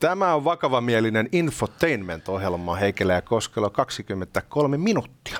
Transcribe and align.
Tämä 0.00 0.34
on 0.34 0.44
vakavamielinen 0.44 1.28
infotainment-ohjelma 1.32 2.74
Heikelä 2.74 3.12
ja 3.12 3.22
Koskelo 3.22 3.70
23 3.70 4.76
minuuttia. 4.76 5.38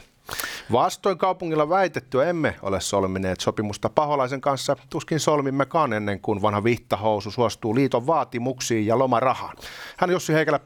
Vastoin 0.73 1.19
kaupungilla 1.19 1.69
väitettyä 1.69 2.25
emme 2.25 2.57
ole 2.63 2.81
solmineet 2.81 3.41
sopimusta 3.41 3.89
paholaisen 3.89 4.41
kanssa, 4.41 4.77
tuskin 4.91 5.21
solmimmekaan 5.21 5.93
ennen 5.93 6.21
kuin 6.21 6.43
vanha 6.43 6.65
vihtahousu 6.65 7.31
suostuu 7.31 7.75
liiton 7.75 8.07
vaatimuksiin 8.07 8.87
ja 8.87 8.99
lomarahaan. 8.99 9.57
Hän 9.97 10.11
Jussi 10.11 10.33
Heikelä, 10.33 10.61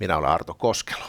minä 0.00 0.16
olen 0.16 0.30
Arto 0.30 0.54
Koskelo. 0.54 1.04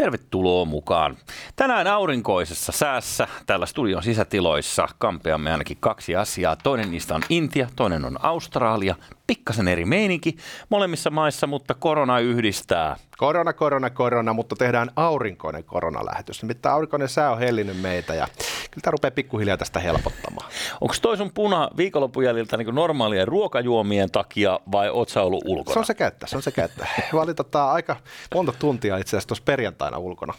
Tervetuloa 0.00 0.64
mukaan. 0.64 1.16
Tänään 1.56 1.86
aurinkoisessa 1.86 2.72
säässä 2.72 3.28
täällä 3.46 3.66
studion 3.66 4.02
sisätiloissa 4.02 4.88
kampeamme 4.98 5.52
ainakin 5.52 5.76
kaksi 5.80 6.16
asiaa. 6.16 6.56
Toinen 6.56 6.90
niistä 6.90 7.14
on 7.14 7.22
Intia, 7.28 7.68
toinen 7.76 8.04
on 8.04 8.24
Australia. 8.24 8.94
Pikkasen 9.26 9.68
eri 9.68 9.84
meininki 9.84 10.36
molemmissa 10.68 11.10
maissa, 11.10 11.46
mutta 11.46 11.74
korona 11.74 12.18
yhdistää. 12.18 12.96
Korona, 13.16 13.52
korona, 13.52 13.90
korona, 13.90 14.32
mutta 14.32 14.56
tehdään 14.56 14.90
aurinkoinen 14.96 15.64
koronalähetys. 15.64 16.42
Nimittäin 16.42 16.74
aurinkoinen 16.74 17.08
sää 17.08 17.32
on 17.32 17.38
hellinyt 17.38 17.80
meitä 17.80 18.14
ja 18.14 18.28
kyllä 18.76 18.82
tämä 18.82 18.92
rupeaa 18.92 19.10
pikkuhiljaa 19.10 19.56
tästä 19.56 19.80
helpottamaan. 19.80 20.50
Onko 20.80 20.94
toi 21.02 21.16
sun 21.16 21.30
puna 21.34 21.70
viikonlopun 21.76 22.24
jäljiltä 22.24 22.56
niin 22.56 22.74
normaalien 22.74 23.28
ruokajuomien 23.28 24.10
takia 24.10 24.60
vai 24.72 24.90
oot 24.90 25.08
sä 25.08 25.22
ollut 25.22 25.44
ulkona? 25.46 25.72
Se 25.72 25.78
on 25.78 25.84
se 25.84 25.94
käyttä, 25.94 26.26
se 26.26 26.36
on 26.36 26.42
se 26.42 26.50
käyttä. 26.50 26.86
Valitetaan 27.12 27.72
aika 27.72 27.96
monta 28.34 28.52
tuntia 28.58 28.96
itse 28.96 29.10
asiassa 29.10 29.28
tuossa 29.28 29.44
perjantaina 29.44 29.98
ulkona. 29.98 30.34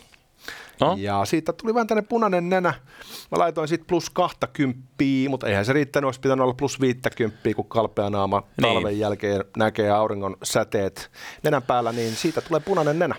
No? 0.79 0.95
Ja 0.99 1.25
siitä 1.25 1.53
tuli 1.53 1.73
vähän 1.73 1.87
tänne 1.87 2.01
punainen 2.01 2.49
nenä. 2.49 2.73
Mä 3.31 3.37
laitoin 3.37 3.67
sitten 3.67 3.87
plus 3.87 4.09
20, 4.09 4.93
mutta 5.29 5.47
eihän 5.47 5.65
se 5.65 5.73
riittänyt, 5.73 6.07
olisi 6.07 6.19
pitänyt 6.19 6.43
olla 6.43 6.53
plus 6.53 6.81
50, 6.81 7.53
kun 7.55 7.69
kalpea 7.69 8.09
naama 8.09 8.43
niin. 8.61 8.73
talven 8.73 8.99
jälkeen 8.99 9.43
näkee 9.57 9.89
auringon 9.89 10.37
säteet 10.43 11.11
nenän 11.43 11.63
päällä, 11.63 11.91
niin 11.91 12.15
siitä 12.15 12.41
tulee 12.41 12.59
punainen 12.59 12.99
nenä. 12.99 13.15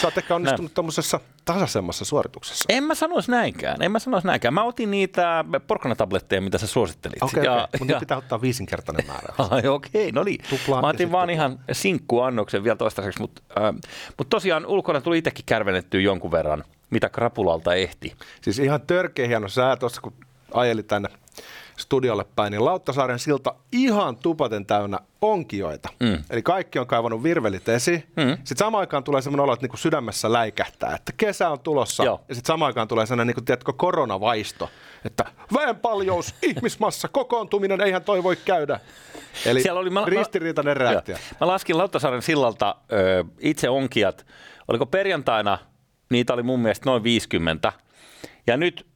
Sä 0.00 0.06
oot 0.06 0.18
ehkä 0.18 0.34
onnistunut 0.34 0.74
tuommoisessa 0.74 1.20
tasaisemmassa 1.44 2.04
suorituksessa. 2.04 2.64
En 2.68 2.84
mä 2.84 2.94
sanoisi 2.94 3.30
näinkään, 3.30 3.82
en 3.82 3.92
mä 3.92 3.98
sanoisi 3.98 4.26
näinkään. 4.26 4.54
Mä 4.54 4.64
otin 4.64 4.90
niitä 4.90 5.44
porkkanatabletteja, 5.66 6.40
mitä 6.40 6.58
sä 6.58 6.66
suosittelit. 6.66 7.22
Okei, 7.22 7.40
okay, 7.40 7.54
okay. 7.54 7.66
mutta 7.78 8.00
pitää 8.00 8.16
ottaa 8.16 8.40
viisinkertainen 8.40 9.06
määrä. 9.06 9.34
Ai 9.50 9.68
okei, 9.68 10.08
okay, 10.08 10.12
no 10.12 10.22
niin. 10.22 10.40
Tuplaan 10.50 10.84
mä 10.84 10.88
otin 10.88 11.12
vaan 11.12 11.30
ihan 11.30 11.58
sinkkuannoksen 11.72 12.64
vielä 12.64 12.76
toistaiseksi, 12.76 13.20
mutta, 13.20 13.42
äh, 13.58 13.74
mutta 14.18 14.30
tosiaan 14.30 14.66
ulkona 14.66 15.00
tuli 15.00 15.18
itsekin 15.18 15.44
kärvenettyä 15.46 16.00
jonkun 16.00 16.30
verran 16.30 16.64
mitä 16.90 17.08
krapulalta 17.08 17.74
ehti. 17.74 18.14
Siis 18.40 18.58
ihan 18.58 18.80
törkeä 18.80 19.26
hieno 19.26 19.48
sää 19.48 19.76
tuossa, 19.76 20.00
kun 20.00 20.12
ajeli 20.54 20.82
tänne 20.82 21.08
studiolle 21.76 22.24
päin, 22.36 22.50
niin 22.50 22.64
Lauttasaaren 22.64 23.18
silta 23.18 23.54
ihan 23.72 24.16
tupaten 24.16 24.66
täynnä 24.66 24.98
onkioita. 25.20 25.88
Mm. 26.00 26.18
Eli 26.30 26.42
kaikki 26.42 26.78
on 26.78 26.86
kaivannut 26.86 27.22
virvelit 27.22 27.68
esiin. 27.68 28.04
Mm. 28.16 28.36
Sitten 28.36 28.56
samaan 28.56 28.80
aikaan 28.80 29.04
tulee 29.04 29.22
sellainen 29.22 29.44
olo, 29.44 29.52
että 29.52 29.64
niinku 29.64 29.76
sydämessä 29.76 30.32
läikähtää, 30.32 30.94
että 30.94 31.12
kesä 31.16 31.50
on 31.50 31.60
tulossa. 31.60 32.04
Joo. 32.04 32.20
Ja 32.28 32.34
sitten 32.34 32.46
samaan 32.46 32.66
aikaan 32.66 32.88
tulee 32.88 33.06
sellainen, 33.06 33.26
niinku, 33.26 33.40
tiedätkö, 33.40 33.72
koronavaisto, 33.72 34.70
että 35.04 35.24
väenpaljous, 35.54 36.34
ihmismassa, 36.42 37.08
kokoontuminen, 37.08 37.80
eihän 37.80 38.04
toi 38.04 38.22
voi 38.22 38.36
käydä. 38.36 38.80
Eli 39.46 39.62
Siellä 39.62 39.80
oli, 39.80 39.90
mä, 39.90 40.04
ristiriitainen 40.06 40.76
reaktio. 40.76 41.16
Mä 41.40 41.46
laskin 41.46 41.78
Lauttasaaren 41.78 42.22
sillalta 42.22 42.76
ö, 42.92 43.24
itse 43.40 43.68
onkijat. 43.68 44.26
Oliko 44.68 44.86
perjantaina– 44.86 45.58
niitä 46.10 46.34
oli 46.34 46.42
mun 46.42 46.60
mielestä 46.60 46.90
noin 46.90 47.02
50. 47.02 47.72
Ja 48.46 48.56
nyt 48.56 48.86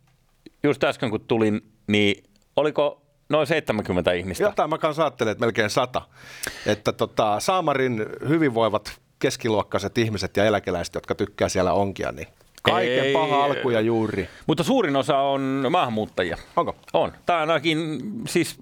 just 0.63 0.85
äsken 0.85 1.11
kun 1.11 1.21
tulin, 1.21 1.61
niin 1.87 2.25
oliko 2.61 3.03
noin 3.29 3.47
70 3.47 4.13
ihmistä? 4.13 4.45
Jotain 4.45 4.71
mä 4.71 4.79
kanssa 4.79 5.03
ajattelen, 5.03 5.33
että 5.33 5.45
melkein 5.45 5.71
sata. 5.71 6.03
Että 6.67 6.93
tota, 6.93 7.41
Saamarin 7.41 8.07
hyvinvoivat 8.29 9.01
keskiluokkaiset 9.19 9.99
ihmiset 9.99 10.37
ja 10.37 10.45
eläkeläiset, 10.45 10.95
jotka 10.95 11.15
tykkää 11.15 11.49
siellä 11.49 11.73
onkia, 11.73 12.13
niin 12.13 12.29
Kaiken 12.63 13.05
Ei, 13.05 13.13
paha 13.13 13.45
alku 13.45 13.71
ja 13.71 13.81
juuri. 13.81 14.29
Mutta 14.47 14.65
suurin 14.65 14.97
osa 14.97 15.19
on 15.19 15.67
maahanmuuttajia. 15.71 16.37
Onko? 16.57 16.77
On. 16.93 17.13
Tämä 17.27 17.43
on 17.43 17.51
ainakin, 17.51 18.01
siis 18.27 18.59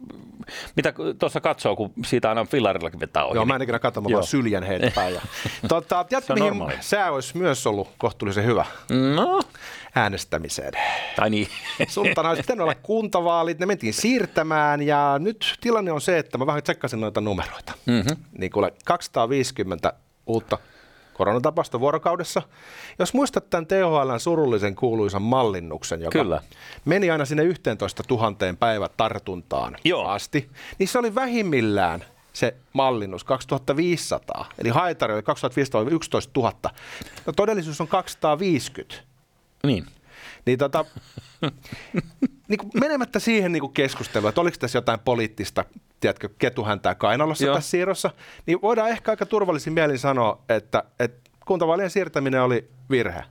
mitä 0.76 0.92
tuossa 1.18 1.40
katsoo, 1.40 1.76
kun 1.76 1.92
siitä 2.04 2.28
aina 2.28 2.44
fillarillakin 2.44 3.00
vetää 3.00 3.24
ohi. 3.24 3.34
Joo, 3.34 3.44
mä 3.44 3.56
en 3.56 3.62
ikinä 3.62 3.78
katso, 3.78 4.00
mä 4.00 4.08
vaan 4.12 4.26
syljän 4.26 4.62
heitä 4.62 4.90
päin. 4.94 5.14
Ja... 5.14 5.20
tota, 5.68 6.04
tiedätkö, 6.04 6.34
mihin 6.34 6.46
normaali. 6.46 6.74
sää 6.80 7.12
olisi 7.12 7.36
myös 7.36 7.66
ollut 7.66 7.88
kohtuullisen 7.98 8.44
hyvä? 8.44 8.64
No? 9.14 9.40
Äänestämiseen. 9.94 10.72
Tai 11.16 11.30
niin. 11.30 11.48
Sunnuntaina 11.88 12.28
olisi 12.28 12.42
pitänyt 12.42 12.62
olla 12.62 12.74
kuntavaalit, 12.92 13.58
ne 13.58 13.66
mentiin 13.66 13.94
siirtämään 13.94 14.82
ja 14.82 15.16
nyt 15.18 15.58
tilanne 15.60 15.92
on 15.92 16.00
se, 16.00 16.18
että 16.18 16.38
mä 16.38 16.46
vähän 16.46 16.62
tsekkasin 16.62 17.00
noita 17.00 17.20
numeroita. 17.20 17.72
Mm-hmm. 17.86 18.16
Niin 18.38 18.50
kuule, 18.50 18.72
250 18.84 19.92
uutta 20.26 20.58
koronatapausta 21.18 21.80
vuorokaudessa. 21.80 22.42
Jos 22.98 23.14
muistat 23.14 23.50
tämän 23.50 23.66
THLn 23.66 24.20
surullisen 24.20 24.74
kuuluisan 24.74 25.22
mallinnuksen, 25.22 26.00
joka 26.00 26.18
Kyllä. 26.18 26.42
meni 26.84 27.10
aina 27.10 27.24
sinne 27.24 27.42
11 27.42 28.02
000 28.10 28.34
päivä 28.58 28.88
tartuntaan 28.96 29.76
Joo. 29.84 30.08
asti, 30.08 30.50
niin 30.78 30.88
se 30.88 30.98
oli 30.98 31.14
vähimmillään 31.14 32.04
se 32.32 32.54
mallinnus 32.72 33.24
2500, 33.24 34.48
eli 34.58 34.68
haitari 34.68 35.14
oli 35.14 35.22
2500 35.22 35.80
oli 35.80 35.90
11 35.90 36.40
000. 36.40 36.52
No 37.26 37.32
todellisuus 37.32 37.80
on 37.80 37.88
250. 37.88 38.94
Niin. 39.62 39.86
Niin 40.46 40.58
tota, 40.58 40.84
niin 42.48 42.58
kuin 42.58 42.70
menemättä 42.74 43.18
siihen 43.18 43.52
niin 43.52 43.60
kuin 43.60 43.72
keskusteluun, 43.72 44.28
että 44.28 44.40
oliko 44.40 44.56
tässä 44.60 44.78
jotain 44.78 45.00
poliittista, 45.00 45.64
tiedätkö, 46.00 46.28
ketuhäntää 46.38 46.94
kainalossa 46.94 47.44
Joo. 47.44 47.54
tässä 47.54 47.70
siirrossa, 47.70 48.10
niin 48.46 48.62
voidaan 48.62 48.90
ehkä 48.90 49.10
aika 49.10 49.26
turvallisin 49.26 49.72
mielin 49.72 49.98
sanoa, 49.98 50.42
että, 50.48 50.84
että 50.98 51.30
kuntavaalien 51.46 51.90
siirtäminen 51.90 52.42
oli 52.42 52.68
virhe. 52.90 53.24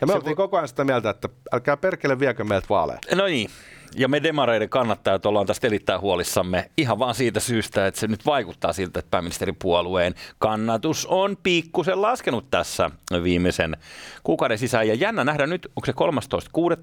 Ja 0.00 0.06
me 0.06 0.12
se 0.12 0.16
oltiin 0.16 0.36
koko 0.36 0.56
ajan 0.56 0.68
sitä 0.68 0.84
mieltä, 0.84 1.10
että 1.10 1.28
älkää 1.52 1.76
perkele 1.76 2.18
viekö 2.18 2.44
meiltä 2.44 2.66
vaaleja. 2.70 2.98
No 3.14 3.26
niin, 3.26 3.50
ja 3.96 4.08
me 4.08 4.22
demareiden 4.22 4.68
kannattajat 4.68 5.26
ollaan 5.26 5.46
tästä 5.46 5.66
erittäin 5.66 6.00
huolissamme 6.00 6.70
ihan 6.76 6.98
vaan 6.98 7.14
siitä 7.14 7.40
syystä, 7.40 7.86
että 7.86 8.00
se 8.00 8.06
nyt 8.06 8.26
vaikuttaa 8.26 8.72
siltä, 8.72 8.98
että 8.98 9.10
pääministeripuolueen 9.10 10.14
kannatus 10.38 11.06
on 11.06 11.36
pikkusen 11.42 12.02
laskenut 12.02 12.50
tässä 12.50 12.90
viimeisen 13.22 13.76
kuukauden 14.22 14.58
sisään. 14.58 14.88
Ja 14.88 14.94
jännä 14.94 15.24
nähdä 15.24 15.46
nyt, 15.46 15.68
onko 15.76 15.86
se 15.86 15.92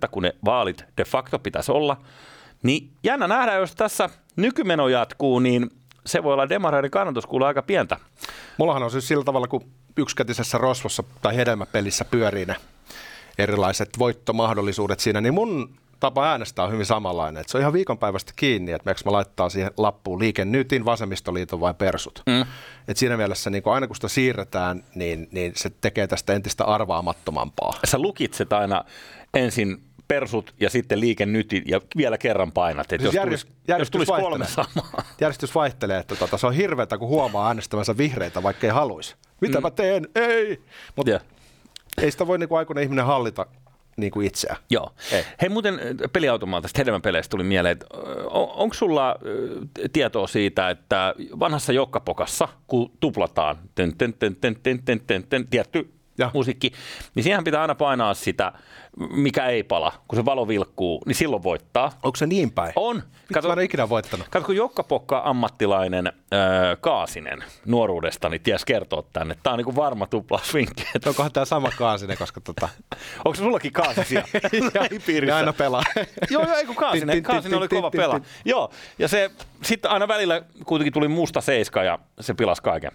13.6., 0.04 0.08
kun 0.12 0.24
ne 0.24 0.36
vaalit 0.46 0.86
de 0.98 1.06
facto 1.06 1.40
pitäisi 1.40 1.72
olla. 1.72 1.98
Niin 2.64 2.90
jännä 3.04 3.28
nähdä, 3.28 3.54
jos 3.54 3.76
tässä 3.76 4.10
nykymeno 4.36 4.88
jatkuu, 4.88 5.40
niin 5.40 5.70
se 6.06 6.24
voi 6.24 6.34
olla 6.34 6.50
demareiden 6.50 6.92
kannatus 6.92 7.26
kuulla 7.26 7.48
aika 7.48 7.62
pientä. 7.62 7.98
Mullahan 8.58 8.84
on 8.84 8.92
siis 8.92 9.08
sillä 9.08 9.24
tavalla, 9.24 9.48
kun 9.48 9.66
yksikätisessä 9.98 10.58
rosvossa 10.58 11.04
tai 11.22 11.36
hedelmäpelissä 11.36 12.06
pyörii 12.06 12.46
ne 12.46 12.56
erilaiset 13.38 13.90
voittomahdollisuudet 14.00 15.00
siinä, 15.00 15.22
niin 15.22 15.34
mun 15.34 15.76
tapa 16.04 16.26
äänestää 16.26 16.66
on 16.66 16.72
hyvin 16.72 16.86
samanlainen. 16.86 17.42
Että 17.42 17.52
se 17.52 17.58
on 17.58 17.62
ihan 17.62 17.74
viikonpäivästä 17.74 18.34
kiinni, 18.36 18.72
että 18.72 18.86
meneekö 18.86 19.02
mä 19.06 19.12
laittaa 19.12 19.50
siihen 19.50 19.72
lappuun 19.78 20.20
liike 20.20 20.46
nytin, 20.46 20.86
vasemmistoliiton 20.86 21.60
vai 21.60 21.74
persut. 21.74 22.24
Mm. 22.26 22.46
Et 22.88 22.98
siinä 22.98 23.18
mielessä 23.18 23.50
niin 23.50 23.64
aina 23.66 23.88
kun 23.88 23.96
sitä 23.96 24.08
siirretään, 24.08 24.84
niin, 24.96 25.28
niin 25.32 25.52
se 25.56 25.70
tekee 25.82 26.08
tästä 26.08 26.34
entistä 26.34 26.66
arvaamattomampaa. 26.66 27.74
Sä 27.86 28.00
lukitset 28.00 28.54
aina 28.54 28.86
ensin 29.34 29.84
persut 30.08 30.54
ja 30.60 30.70
sitten 30.70 31.00
liike 31.00 31.26
nyt 31.26 31.50
ja 31.66 31.82
vielä 31.98 32.18
kerran 32.18 32.52
painat. 32.52 32.94
Että 32.94 32.98
siis 32.98 33.04
jos, 33.04 33.16
järjest, 33.16 33.48
tulisi, 33.48 33.80
jos 33.80 33.92
tulisi 33.92 34.12
kolme 34.12 34.46
samaa. 34.46 35.04
Järjestys 35.22 35.56
vaihtelee, 35.56 36.00
että 36.00 36.16
tota, 36.16 36.38
se 36.38 36.48
on 36.48 36.54
hirveätä, 36.54 36.98
kun 36.98 37.08
huomaa 37.08 37.48
äänestävänsä 37.48 37.98
vihreitä, 37.98 38.44
vaikka 38.44 38.68
ei 38.68 38.74
haluaisi. 38.74 39.16
Mitä 39.42 39.58
mm. 39.60 39.64
mä 39.64 39.72
teen? 39.72 40.08
Ei! 40.16 40.62
Mutta 40.96 41.10
yeah. 41.10 41.24
ei 42.02 42.12
sitä 42.12 42.28
voi 42.28 42.38
niin 42.38 42.58
aikuinen 42.58 42.84
ihminen 42.84 43.06
hallita 43.06 43.46
niin 43.98 44.12
kuin 44.12 44.28
itseä. 44.28 44.56
Joo. 44.70 44.94
Ei. 45.12 45.24
Hei 45.42 45.50
muuten 45.50 45.80
peliautomaatista 46.14 46.78
hedelmäpeleistä 46.80 47.32
tuli 47.32 47.44
mieleen, 47.44 47.72
että 47.72 47.86
on, 48.26 48.50
onko 48.52 48.74
sulla 48.74 49.16
tietoa 49.94 50.28
siitä, 50.28 50.70
että 50.70 51.16
vanhassa 51.40 51.74
jokkapokassa, 51.74 52.48
kun 52.68 52.92
tuplataan 53.00 53.58
ten, 53.76 53.98
ten, 53.98 54.14
ten, 54.14 54.36
ten, 54.36 54.56
ten, 54.64 54.84
ten, 54.84 55.02
ten, 55.08 55.24
ten, 55.30 55.48
tietty 55.48 55.94
ja. 56.18 56.32
musiikki, 56.34 56.72
niin 57.16 57.24
siihen 57.24 57.44
pitää 57.44 57.62
aina 57.62 57.76
painaa 57.76 58.14
sitä, 58.14 58.52
mikä 58.98 59.46
ei 59.46 59.64
pala, 59.64 59.94
kun 60.08 60.20
se 60.20 60.26
valo 60.26 60.48
vilkkuu, 60.48 61.02
niin 61.06 61.16
silloin 61.16 61.44
voittaa. 61.44 61.92
Onko 62.04 62.16
se 62.16 62.28
niin 62.28 62.52
päin? 62.52 62.74
On. 62.76 63.04
Kato, 63.34 63.48
mä 63.48 63.54
en 63.54 63.60
ikinä 63.60 63.90
voittanut. 63.90 64.28
Kato, 64.30 64.46
kun 64.46 64.56
Jokkapokka 64.56 65.22
ammattilainen 65.26 66.08
äh, 66.08 66.14
Kaasinen 66.82 67.44
nuoruudesta, 67.66 68.30
niin 68.30 68.42
ties 68.42 68.66
kertoa 68.66 69.04
tänne. 69.14 69.36
Tämä 69.44 69.54
on 69.54 69.58
niin 69.58 69.66
kuin 69.66 69.76
varma 69.76 70.08
tuplausvinkki. 70.08 70.84
Onkohan 71.08 71.32
tämä 71.32 71.46
sama 71.46 71.70
Kaasinen, 71.78 72.18
koska 72.18 72.42
tota... 72.42 72.70
Onko 73.26 73.36
se 73.36 73.42
sullakin 73.42 73.74
Kaasisia 73.74 74.24
ja 75.28 75.36
aina 75.36 75.54
pelaa. 75.54 75.84
joo, 76.30 76.44
joo, 76.44 76.56
ei 76.56 76.66
kun 76.66 76.76
Kaasinen, 76.76 77.24
Kaasinen 77.24 77.58
oli 77.58 77.68
kova 77.68 77.92
pelaa. 77.92 78.20
Joo, 78.46 78.72
ja 79.00 79.08
se 79.08 79.32
sitten 79.64 79.92
aina 79.92 80.08
välillä 80.08 80.42
kuitenkin 80.66 80.94
tuli 80.94 81.08
musta 81.08 81.42
seiska 81.42 81.84
ja 81.84 82.00
se 82.20 82.34
pilasi 82.34 82.62
kaiken. 82.62 82.92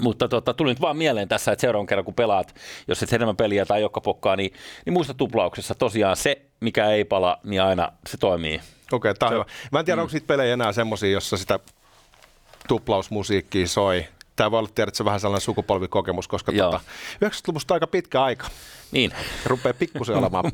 Mutta 0.00 0.28
tota, 0.28 0.54
tuli 0.54 0.70
nyt 0.70 0.80
vaan 0.80 0.96
mieleen 0.96 1.28
tässä, 1.28 1.52
että 1.52 1.60
seuraavan 1.60 1.86
kerran 1.86 2.04
kun 2.04 2.14
pelaat, 2.14 2.54
jos 2.88 3.02
et 3.02 3.12
enemmän 3.12 3.36
peliä 3.36 3.66
tai 3.66 3.80
joka 3.80 4.00
pokkaa, 4.00 4.36
niin, 4.36 4.52
niin 4.86 4.92
muista 4.92 5.14
tuplauksessa 5.14 5.74
tosiaan 5.74 6.16
se, 6.16 6.42
mikä 6.60 6.90
ei 6.90 7.04
pala, 7.04 7.40
niin 7.44 7.62
aina 7.62 7.92
se 8.06 8.16
toimii. 8.16 8.60
Okei, 8.92 9.10
okay, 9.10 9.14
tämä 9.18 9.28
on 9.28 9.34
hyvä. 9.34 9.44
Mä 9.72 9.78
en 9.78 9.84
tiedä, 9.84 10.02
mm. 10.02 10.02
onko 10.02 10.18
pelejä 10.26 10.52
enää 10.52 10.72
semmoisia, 10.72 11.10
jossa 11.10 11.36
sitä 11.36 11.58
tuplausmusiikkia 12.68 13.66
soi 13.66 14.06
tämä 14.38 14.50
voi 14.50 14.58
olla 14.58 14.68
tiedätkö, 14.74 15.04
vähän 15.04 15.20
sellainen 15.20 15.44
sukupolvikokemus, 15.44 16.28
koska 16.28 16.52
tota, 16.52 16.80
90-luvusta 17.24 17.74
aika 17.74 17.86
pitkä 17.86 18.22
aika. 18.22 18.46
Niin. 18.92 19.10
Rupeaa 19.46 19.74
pikkusen 19.74 20.16
olemaan. 20.18 20.44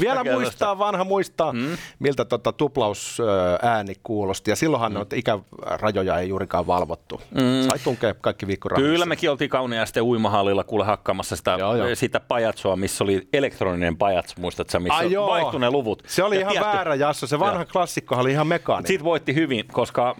Vielä 0.00 0.24
muistaa, 0.24 0.78
vanha 0.78 1.04
muistaa, 1.04 1.52
mm. 1.52 1.76
miltä 1.98 2.24
tota 2.24 2.52
tuplausääni 2.52 3.94
kuulosti. 4.02 4.50
Ja 4.50 4.56
silloinhan 4.56 4.92
mm. 4.92 4.96
noita 4.96 5.16
ikärajoja 5.16 6.18
ei 6.18 6.28
juurikaan 6.28 6.66
valvottu. 6.66 7.20
Mm. 7.30 7.68
Sai 7.68 7.78
tunkea 7.84 8.14
kaikki 8.14 8.46
viikkorahassa. 8.46 8.90
Kyllä 8.90 9.06
mekin 9.06 9.30
oltiin 9.30 9.50
sitten 9.84 10.02
uimahallilla 10.02 10.64
kuule 10.64 10.84
hakkaamassa 10.84 11.36
sitä, 11.36 11.56
joo, 11.58 11.76
joo. 11.76 11.94
sitä 11.94 12.20
pajatsoa, 12.20 12.76
missä 12.76 13.04
oli 13.04 13.28
elektroninen 13.32 13.96
pajats, 13.96 14.36
muistatko 14.36 14.80
missä 14.80 14.94
Ai 14.94 15.10
vaihtui 15.10 15.60
ne 15.60 15.70
luvut. 15.70 16.02
Se 16.06 16.24
oli 16.24 16.34
ja 16.34 16.40
ihan 16.40 16.52
tietty, 16.52 16.76
väärä 16.76 16.94
jasso, 16.94 17.26
se 17.26 17.38
vanha 17.38 17.64
klassikko 17.64 18.16
oli 18.16 18.30
ihan 18.30 18.46
mekaaninen. 18.46 18.88
Sitten 18.88 19.04
voitti 19.04 19.34
hyvin, 19.34 19.64
koska 19.72 20.16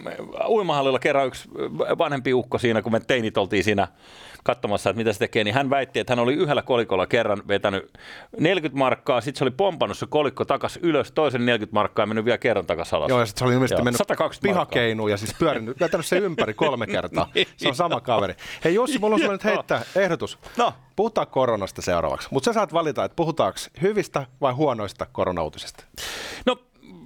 uimahallilla 0.49 0.99
kerran 0.99 1.27
yksi 1.27 1.49
vanhempi 1.79 2.35
ukko 2.35 2.59
siinä, 2.59 2.83
kun 2.83 2.93
me 2.93 3.01
teinit 3.01 3.39
oltiin 3.39 3.65
siinä 3.65 3.89
katsomassa, 4.45 4.91
että 4.91 4.99
mitä 4.99 5.13
se 5.13 5.19
tekee, 5.19 5.45
niin 5.45 5.55
hän 5.55 5.71
väitti, 5.71 6.01
että 6.01 6.13
hän 6.13 6.19
oli 6.19 6.35
yhdellä 6.35 6.63
kolikolla 6.63 7.07
kerran 7.07 7.43
vetänyt 7.49 7.99
40 8.41 8.79
markkaa, 8.79 9.21
sitten 9.21 9.39
se 9.39 9.45
oli 9.45 9.51
pompannut 9.51 9.99
se 9.99 10.07
kolikko 10.07 10.45
takas 10.45 10.79
ylös, 10.83 11.13
toisen 11.13 11.47
40 11.47 11.75
markkaa 11.75 12.03
ja 12.03 12.07
mennyt 12.07 12.25
vielä 12.25 12.39
kerran 12.39 12.67
takas 12.67 12.95
alas. 12.95 13.09
Joo, 13.09 13.21
ja 13.21 13.27
sitten 13.27 13.39
se 13.39 13.45
oli 13.45 13.55
ilmeisesti 13.55 13.83
mennyt 13.83 14.03
pihakeinuun 14.43 15.11
ja 15.11 15.17
siis 15.17 15.35
pyörinyt, 15.39 15.81
vetänyt 15.81 16.07
se 16.07 16.19
ympäri 16.19 16.55
kolme 16.55 16.87
kertaa. 16.87 17.31
niin, 17.35 17.47
se 17.57 17.69
on 17.69 17.75
sama 17.75 18.01
kaveri. 18.01 18.35
Hei 18.65 18.75
Jussi, 18.75 18.99
mulla 18.99 19.15
on 19.15 19.21
sellainen 19.21 19.45
heittää 19.45 19.83
ehdotus. 19.97 20.39
No. 20.57 20.73
Puhutaan 20.97 21.27
koronasta 21.27 21.83
seuraavaksi, 21.83 22.29
mutta 22.31 22.45
sä 22.45 22.53
saat 22.53 22.73
valita, 22.73 23.05
että 23.05 23.17
puhutaanko 23.17 23.59
hyvistä 23.83 24.27
vai 24.41 24.53
huonoista 24.53 25.07
koronautisista. 25.13 25.85
No, 26.47 26.57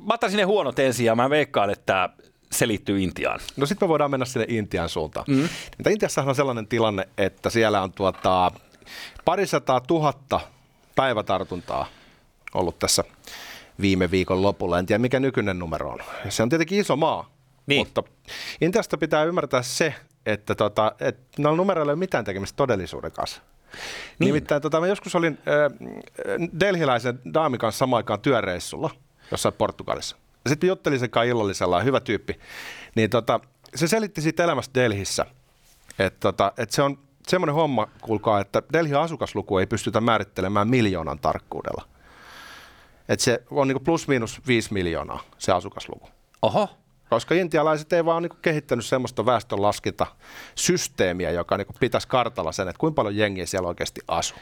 mä 0.06 0.14
ottaisin 0.14 0.36
ne 0.36 0.42
huonot 0.42 0.78
ensin 0.78 1.06
ja 1.06 1.14
mä 1.14 1.30
veikkaan, 1.30 1.70
että 1.70 2.08
se 2.52 2.68
liittyy 2.68 3.00
Intiaan. 3.00 3.40
No 3.56 3.66
sitten 3.66 3.86
me 3.86 3.88
voidaan 3.88 4.10
mennä 4.10 4.26
sinne 4.26 4.46
Intian 4.48 4.88
suuntaan. 4.88 5.26
Mm. 5.28 5.48
Mutta 5.76 5.90
Intiassa 5.90 6.22
on 6.22 6.34
sellainen 6.34 6.66
tilanne, 6.66 7.08
että 7.18 7.50
siellä 7.50 7.82
on 7.82 7.92
tuota, 7.92 8.50
parisataa 9.24 9.80
tuhatta 9.80 10.40
päivätartuntaa 10.96 11.86
ollut 12.54 12.78
tässä 12.78 13.04
viime 13.80 14.10
viikon 14.10 14.42
lopulla. 14.42 14.78
En 14.78 14.86
tiedä, 14.86 14.98
mikä 14.98 15.20
nykyinen 15.20 15.58
numero 15.58 15.90
on. 15.90 15.98
Se 16.28 16.42
on 16.42 16.48
tietenkin 16.48 16.80
iso 16.80 16.96
maa, 16.96 17.30
niin. 17.66 17.80
mutta 17.80 18.02
Intiasta 18.60 18.98
pitää 18.98 19.24
ymmärtää 19.24 19.62
se, 19.62 19.94
että, 20.26 20.54
tota, 20.54 20.92
että 21.00 21.42
noilla 21.42 21.56
numeroilla 21.56 21.92
ei 21.92 21.94
ole 21.94 21.98
mitään 21.98 22.24
tekemistä 22.24 22.56
todellisuuden 22.56 23.12
kanssa. 23.12 23.42
Niin. 24.18 24.26
Nimittäin 24.26 24.62
tota, 24.62 24.80
mä 24.80 24.86
joskus 24.86 25.14
olin 25.14 25.38
äh, 25.48 25.90
delhiläisen 26.60 27.20
daamin 27.34 27.58
kanssa 27.58 27.78
samaan 27.78 27.98
aikaan 27.98 28.20
työreissulla 28.20 28.90
jossain 29.30 29.54
Portugalissa 29.58 30.16
sitten 30.48 30.68
juttelin 30.68 30.98
sen 30.98 31.10
kai 31.10 31.28
illallisella, 31.28 31.80
hyvä 31.80 32.00
tyyppi, 32.00 32.38
niin 32.94 33.10
tota, 33.10 33.40
se 33.74 33.88
selitti 33.88 34.20
siitä 34.20 34.44
elämästä 34.44 34.80
Delhissä, 34.80 35.26
että 35.98 36.20
tota, 36.20 36.52
et 36.56 36.70
se 36.70 36.82
on 36.82 36.98
semmoinen 37.28 37.54
homma, 37.54 37.88
kuulkaa, 38.00 38.40
että 38.40 38.62
Delhin 38.72 38.96
asukasluku 38.96 39.58
ei 39.58 39.66
pystytä 39.66 40.00
määrittelemään 40.00 40.68
miljoonan 40.68 41.18
tarkkuudella. 41.18 41.88
Että 43.08 43.24
se 43.24 43.42
on 43.50 43.68
niinku 43.68 43.84
plus 43.84 44.08
miinus 44.08 44.40
viisi 44.46 44.72
miljoonaa 44.72 45.20
se 45.38 45.52
asukasluku. 45.52 46.08
Oho 46.42 46.68
koska 47.14 47.34
intialaiset 47.34 47.92
ei 47.92 48.04
vaan 48.04 48.22
niin 48.22 48.32
kehittänyt 48.42 48.86
semmoista 48.86 49.26
väestönlaskentasysteemiä, 49.26 51.30
joka 51.30 51.56
niin 51.56 51.66
pitäisi 51.80 52.08
kartalla 52.08 52.52
sen, 52.52 52.68
että 52.68 52.80
kuinka 52.80 52.94
paljon 52.94 53.16
jengiä 53.16 53.46
siellä 53.46 53.68
oikeasti 53.68 54.00
asuu. 54.08 54.38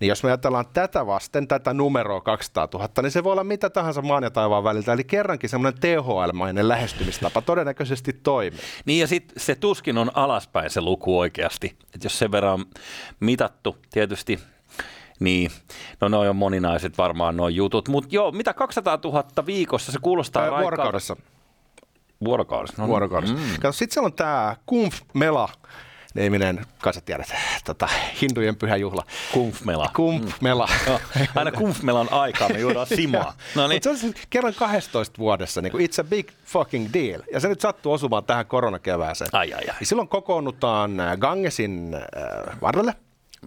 Niin 0.00 0.08
jos 0.08 0.22
me 0.22 0.28
ajatellaan 0.28 0.64
tätä 0.72 1.06
vasten, 1.06 1.48
tätä 1.48 1.74
numeroa 1.74 2.20
200 2.20 2.68
000, 2.74 2.88
niin 3.02 3.10
se 3.10 3.24
voi 3.24 3.32
olla 3.32 3.44
mitä 3.44 3.70
tahansa 3.70 4.02
maan 4.02 4.22
ja 4.22 4.30
taivaan 4.30 4.64
väliltä. 4.64 4.92
Eli 4.92 5.04
kerrankin 5.04 5.50
semmoinen 5.50 5.80
THL-mainen 5.80 6.68
lähestymistapa 6.68 7.42
todennäköisesti 7.42 8.12
toimii. 8.12 8.60
Niin 8.84 9.00
ja 9.00 9.06
sitten 9.06 9.40
se 9.40 9.54
tuskin 9.54 9.98
on 9.98 10.10
alaspäin 10.14 10.70
se 10.70 10.80
luku 10.80 11.18
oikeasti. 11.18 11.66
Että 11.66 12.06
jos 12.06 12.18
sen 12.18 12.32
verran 12.32 12.64
mitattu, 13.20 13.76
tietysti 13.90 14.38
niin, 15.20 15.50
no 16.00 16.08
ne 16.08 16.16
on 16.16 16.36
moninaiset 16.36 16.98
varmaan 16.98 17.36
nuo 17.36 17.48
jutut, 17.48 17.88
mutta 17.88 18.08
joo, 18.12 18.32
mitä 18.32 18.54
200 18.54 18.98
000 19.04 19.24
viikossa, 19.46 19.92
se 19.92 19.98
kuulostaa 20.02 20.42
Ää, 20.42 20.60
Vuorokaudessa. 20.60 21.16
Vuorokaudessa. 22.24 22.82
No, 22.82 22.88
Vuorokaudessa. 22.88 23.36
Mm. 23.36 23.42
Kato, 23.60 23.72
sitten 23.72 23.94
siellä 23.94 24.06
on 24.06 24.12
tämä 24.12 24.56
Kumf 24.66 25.00
Mela, 25.14 25.48
niminen, 26.14 26.66
kai 26.78 26.94
sä 26.94 27.00
tiedät, 27.00 27.34
tota, 27.64 27.88
hindujen 28.20 28.56
pyhä 28.56 28.76
juhla. 28.76 29.02
Kumfmela. 29.32 29.90
Kumfmela. 29.96 30.68
Mm. 30.86 30.92
No, 30.92 31.00
aina 31.34 31.52
Kumfmelan 31.52 32.12
aikaa 32.12 32.48
me 32.48 32.58
juodaan 32.58 32.86
simaa. 32.86 33.32
No 33.54 33.68
niin. 33.68 33.82
se 33.82 33.90
on 33.90 33.96
siis 33.98 34.14
kerran 34.30 34.54
12 34.54 35.18
vuodessa, 35.18 35.62
niin 35.62 35.72
kuin 35.72 35.88
it's 35.88 36.00
a 36.00 36.04
big 36.04 36.28
fucking 36.44 36.88
deal. 36.92 37.22
Ja 37.32 37.40
se 37.40 37.48
nyt 37.48 37.60
sattuu 37.60 37.92
osumaan 37.92 38.24
tähän 38.24 38.46
koronakevääseen. 38.46 39.30
Ai, 39.32 39.52
ai, 39.52 39.60
ai. 39.68 39.76
Ja 39.80 39.86
silloin 39.86 40.08
kokoonnutaan 40.08 40.92
Gangesin 41.18 41.94
äh, 41.94 42.60
varrelle 42.60 42.94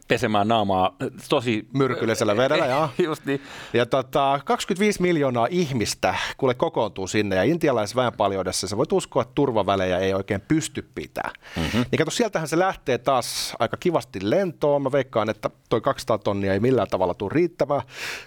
pesemään 0.07 0.47
naamaa 0.47 0.95
tosi... 1.29 1.67
Myrkyllisellä 1.73 2.37
vedellä, 2.37 2.65
joo. 2.75 2.89
Just 2.97 3.25
niin. 3.25 3.41
Ja 3.73 3.85
tota, 3.85 4.39
25 4.45 5.01
miljoonaa 5.01 5.47
ihmistä 5.49 6.15
kuule 6.37 6.53
kokoontuu 6.53 7.07
sinne 7.07 7.35
ja 7.35 7.43
intialaisväenpaljoudessa 7.43 8.67
sä 8.67 8.77
voit 8.77 8.91
uskoa, 8.91 9.21
että 9.21 9.35
turvavälejä 9.35 9.97
ei 9.97 10.13
oikein 10.13 10.41
pysty 10.41 10.89
pitää. 10.95 11.31
Mm-hmm. 11.55 11.85
Niin 11.91 11.97
kato, 11.97 12.11
sieltähän 12.11 12.47
se 12.47 12.59
lähtee 12.59 12.97
taas 12.97 13.55
aika 13.59 13.77
kivasti 13.77 14.19
lentoon. 14.21 14.81
Mä 14.81 14.91
veikkaan, 14.91 15.29
että 15.29 15.49
toi 15.69 15.81
200 15.81 16.17
tonnia 16.17 16.53
ei 16.53 16.59
millään 16.59 16.87
tavalla 16.87 17.13
tule 17.13 17.31
riittämään, 17.33 17.81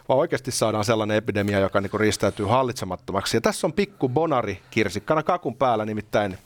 vaan 0.08 0.20
oikeasti 0.20 0.50
saadaan 0.50 0.84
sellainen 0.84 1.16
epidemia, 1.16 1.58
joka 1.58 1.80
niinku 1.80 1.98
riistäytyy 1.98 2.46
hallitsemattomaksi. 2.46 3.36
Ja 3.36 3.40
tässä 3.40 3.66
on 3.66 3.72
pikku 3.72 4.08
bonari 4.08 4.60
kirsikkana 4.70 5.22
kakun 5.22 5.56
päällä, 5.56 5.84
nimittäin 5.84 6.38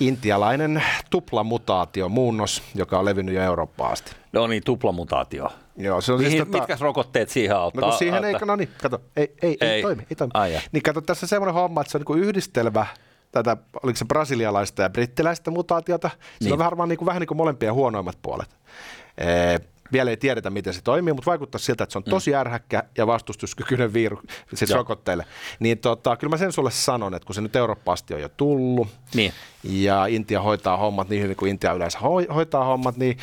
intialainen 0.00 0.82
tuplamutaatio, 1.10 2.08
muunnos, 2.08 2.62
joka 2.74 2.98
on 2.98 3.04
levinnyt 3.04 3.34
jo 3.34 3.42
Eurooppaan 3.42 3.92
asti. 3.92 4.12
No 4.32 4.46
niin, 4.46 4.62
tuplamutaatio. 4.64 5.48
Joo, 5.76 6.00
se 6.00 6.12
on 6.12 6.18
Mihin, 6.18 6.32
siis 6.32 6.44
tota... 6.44 6.58
Mitkä 6.58 6.76
rokotteet 6.80 7.28
siihen 7.28 7.56
auttaa? 7.56 7.80
No 7.80 7.88
kun 7.88 7.98
siihen 7.98 8.14
auttaa. 8.14 8.40
ei, 8.40 8.46
no 8.46 8.56
niin, 8.56 8.68
kato, 8.82 9.00
ei, 9.16 9.34
ei, 9.42 9.56
ei, 9.60 9.70
ei 9.70 9.82
toimi, 9.82 10.02
ei 10.10 10.16
toimi. 10.16 10.30
Ai 10.34 10.60
niin 10.72 10.82
kato, 10.82 11.00
tässä 11.00 11.24
on 11.24 11.28
semmoinen 11.28 11.54
homma, 11.54 11.80
että 11.80 11.90
se 11.90 11.98
on 11.98 12.04
niin 12.08 12.24
yhdistelmä 12.24 12.86
tätä, 13.32 13.56
oliko 13.82 13.96
se 13.96 14.04
brasilialaista 14.04 14.82
ja 14.82 14.90
brittiläistä 14.90 15.50
mutaatiota. 15.50 16.10
Se 16.18 16.18
niin. 16.40 16.52
on 16.52 16.58
vähän, 16.58 16.88
niin 16.88 16.98
kuin, 16.98 17.06
vähän 17.06 17.20
niin 17.20 17.28
kuin 17.28 17.38
molempien 17.38 17.74
huonoimmat 17.74 18.18
puolet. 18.22 18.48
Ee, 19.18 19.60
vielä 19.92 20.10
ei 20.10 20.16
tiedetä, 20.16 20.50
miten 20.50 20.74
se 20.74 20.82
toimii, 20.82 21.12
mutta 21.12 21.30
vaikuttaa 21.30 21.58
siltä, 21.58 21.84
että 21.84 21.92
se 21.92 21.98
on 21.98 22.02
mm. 22.06 22.10
tosi 22.10 22.34
ärhäkkä 22.34 22.82
ja 22.96 23.06
vastustuskykyinen 23.06 23.92
virus, 23.92 24.20
siis 24.54 24.70
Joo. 24.70 24.76
rokotteille. 24.76 25.24
Niin 25.60 25.78
tota, 25.78 26.16
kyllä 26.16 26.30
mä 26.30 26.36
sen 26.36 26.52
sulle 26.52 26.70
sanon, 26.70 27.14
että 27.14 27.26
kun 27.26 27.34
se 27.34 27.40
nyt 27.40 27.56
Eurooppa-asti 27.56 28.14
on 28.14 28.20
jo 28.20 28.28
tullut, 28.28 28.88
niin. 29.14 29.32
ja 29.62 30.06
Intia 30.06 30.42
hoitaa 30.42 30.76
hommat 30.76 31.08
niin 31.08 31.22
hyvin 31.22 31.36
kuin 31.36 31.50
Intia 31.50 31.72
yleensä 31.72 31.98
hoitaa 32.34 32.64
hommat, 32.64 32.96
niin 32.96 33.18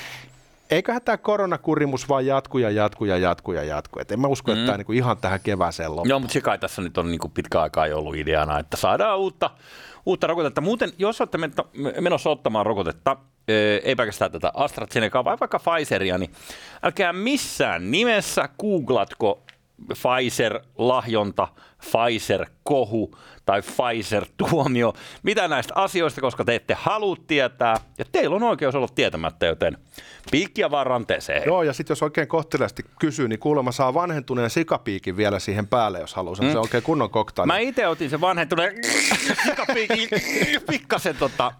eiköhän 0.69 1.01
tämä 1.01 1.17
koronakurimus 1.17 2.09
vaan 2.09 2.25
jatku 2.25 2.57
ja 2.57 2.69
jatku 2.69 3.05
ja 3.05 3.17
jatku 3.17 3.51
ja 3.51 3.63
jatku. 3.63 3.99
Et 3.99 4.11
en 4.11 4.19
mä 4.19 4.27
usko, 4.27 4.51
mm. 4.51 4.57
että 4.57 4.65
tämä 4.65 4.77
niinku 4.77 4.91
ihan 4.91 5.17
tähän 5.17 5.39
kevääseen 5.43 5.89
loppuu. 5.89 6.09
Joo, 6.09 6.19
mutta 6.19 6.33
se 6.33 6.41
kai 6.41 6.59
tässä 6.59 6.81
nyt 6.81 6.97
on 6.97 7.11
niinku 7.11 7.29
pitkä 7.29 7.61
aikaa 7.61 7.85
ollut 7.93 8.15
ideana, 8.15 8.59
että 8.59 8.77
saadaan 8.77 9.19
uutta, 9.19 9.49
uutta 10.05 10.27
rokotetta. 10.27 10.61
Muuten, 10.61 10.91
jos 10.97 11.21
olette 11.21 11.37
menossa 12.01 12.29
ottamaan 12.29 12.65
rokotetta, 12.65 13.17
ei 13.83 13.95
pelkästään 13.95 14.31
tätä 14.31 14.51
AstraZenecaa, 14.53 15.23
vai 15.23 15.37
vaikka 15.39 15.59
Pfizeria, 15.59 16.17
niin 16.17 16.31
älkää 16.83 17.13
missään 17.13 17.91
nimessä 17.91 18.49
googlatko 18.59 19.43
Pfizer-lahjonta, 19.93 21.47
Pfizer-kohu 21.81 23.17
tai 23.45 23.61
Pfizer-tuomio, 23.61 24.93
mitä 25.23 25.47
näistä 25.47 25.73
asioista, 25.75 26.21
koska 26.21 26.45
te 26.45 26.55
ette 26.55 26.77
halua 26.79 27.15
tietää, 27.27 27.75
ja 27.97 28.05
teillä 28.11 28.35
on 28.35 28.43
oikeus 28.43 28.75
olla 28.75 28.87
tietämättä, 28.95 29.45
joten 29.45 29.77
piikkiä 30.31 30.71
vaan 30.71 30.87
ranteeseen. 30.87 31.43
Joo, 31.45 31.63
ja 31.63 31.73
sitten 31.73 31.91
jos 31.91 32.03
oikein 32.03 32.27
kohteliasti 32.27 32.83
kysyy, 32.99 33.27
niin 33.27 33.39
kuulemma 33.39 33.71
saa 33.71 33.93
vanhentuneen 33.93 34.49
sikapiikin 34.49 35.17
vielä 35.17 35.39
siihen 35.39 35.67
päälle, 35.67 35.99
jos 35.99 36.15
haluaa. 36.15 36.35
Mm. 36.41 36.51
Se 36.51 36.57
on 36.57 36.63
oikein 36.63 36.83
kunnon 36.83 37.09
koktaili. 37.09 37.47
Mä 37.47 37.57
itse 37.57 37.87
otin 37.87 38.09
sen 38.09 38.21
vanhentuneen 38.21 38.75
sikapiikin 39.45 40.09
pikkasen 40.69 41.15
tota, 41.15 41.51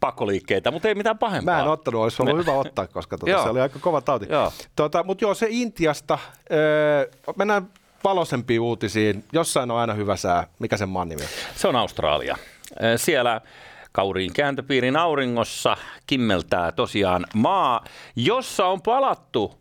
pakkoliikkeitä, 0.00 0.70
mutta 0.70 0.88
ei 0.88 0.94
mitään 0.94 1.18
pahempaa. 1.18 1.54
Mä 1.54 1.62
en 1.62 1.68
ottanut, 1.68 2.02
olisi 2.02 2.22
ollut 2.22 2.38
hyvä 2.38 2.52
ottaa, 2.52 2.86
koska 2.86 3.18
tuota, 3.18 3.42
se 3.42 3.48
oli 3.48 3.60
aika 3.60 3.78
kova 3.78 4.00
tauti. 4.00 4.26
Joo. 4.30 4.52
Tuota, 4.76 5.02
mutta 5.02 5.24
joo, 5.24 5.34
se 5.34 5.46
Intiasta, 5.50 6.18
öö, 6.52 7.10
mennään 7.36 7.68
valoisempiin 8.04 8.60
uutisiin. 8.60 9.24
Jossain 9.32 9.70
on 9.70 9.78
aina 9.78 9.94
hyvä 9.94 10.16
sää. 10.16 10.46
Mikä 10.58 10.76
sen 10.76 10.88
maan 10.88 11.08
nimi 11.08 11.22
on? 11.22 11.28
Se 11.54 11.68
on 11.68 11.76
Australia. 11.76 12.36
Siellä 12.96 13.40
kauriin 13.92 14.32
kääntöpiirin 14.32 14.96
auringossa 14.96 15.76
kimmeltää 16.06 16.72
tosiaan 16.72 17.26
maa, 17.34 17.84
jossa 18.16 18.66
on 18.66 18.82
palattu 18.82 19.54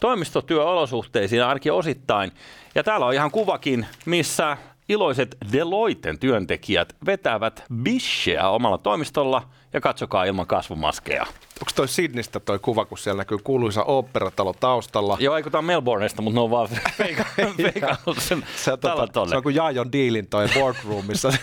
toimistotyöolosuhteisiin 0.00 1.44
ainakin 1.44 1.72
osittain. 1.72 2.32
Ja 2.74 2.82
täällä 2.82 3.06
on 3.06 3.14
ihan 3.14 3.30
kuvakin, 3.30 3.86
missä 4.06 4.56
iloiset 4.88 5.36
Deloitten 5.52 6.18
työntekijät 6.18 6.96
vetävät 7.06 7.64
bisheä 7.82 8.48
omalla 8.48 8.78
toimistolla 8.78 9.42
ja 9.72 9.80
katsokaa 9.80 10.24
ilman 10.24 10.46
kasvumaskeja. 10.46 11.26
Onko 11.60 11.72
toi 11.74 11.88
Sydneystä 11.88 12.40
toi 12.40 12.58
kuva, 12.58 12.84
kun 12.84 12.98
siellä 12.98 13.20
näkyy 13.20 13.38
kuuluisa 13.38 13.84
oopperatalo 13.84 14.52
taustalla? 14.52 15.16
Joo, 15.20 15.36
eikö 15.36 15.50
tämä 15.50 15.58
on 15.58 15.64
Melbourneista, 15.64 16.22
mutta 16.22 16.34
ne 16.34 16.40
on 16.40 16.50
vaan 16.50 16.68
feikannut 16.98 18.18
sen 18.18 18.44
se, 18.56 18.76
tota, 18.76 19.26
se 19.28 19.36
on 19.36 19.42
kuin 19.42 19.54
Jaajon 19.54 19.92
diilin 19.92 20.26
toi 20.26 20.48
boardroomissa. 20.54 21.32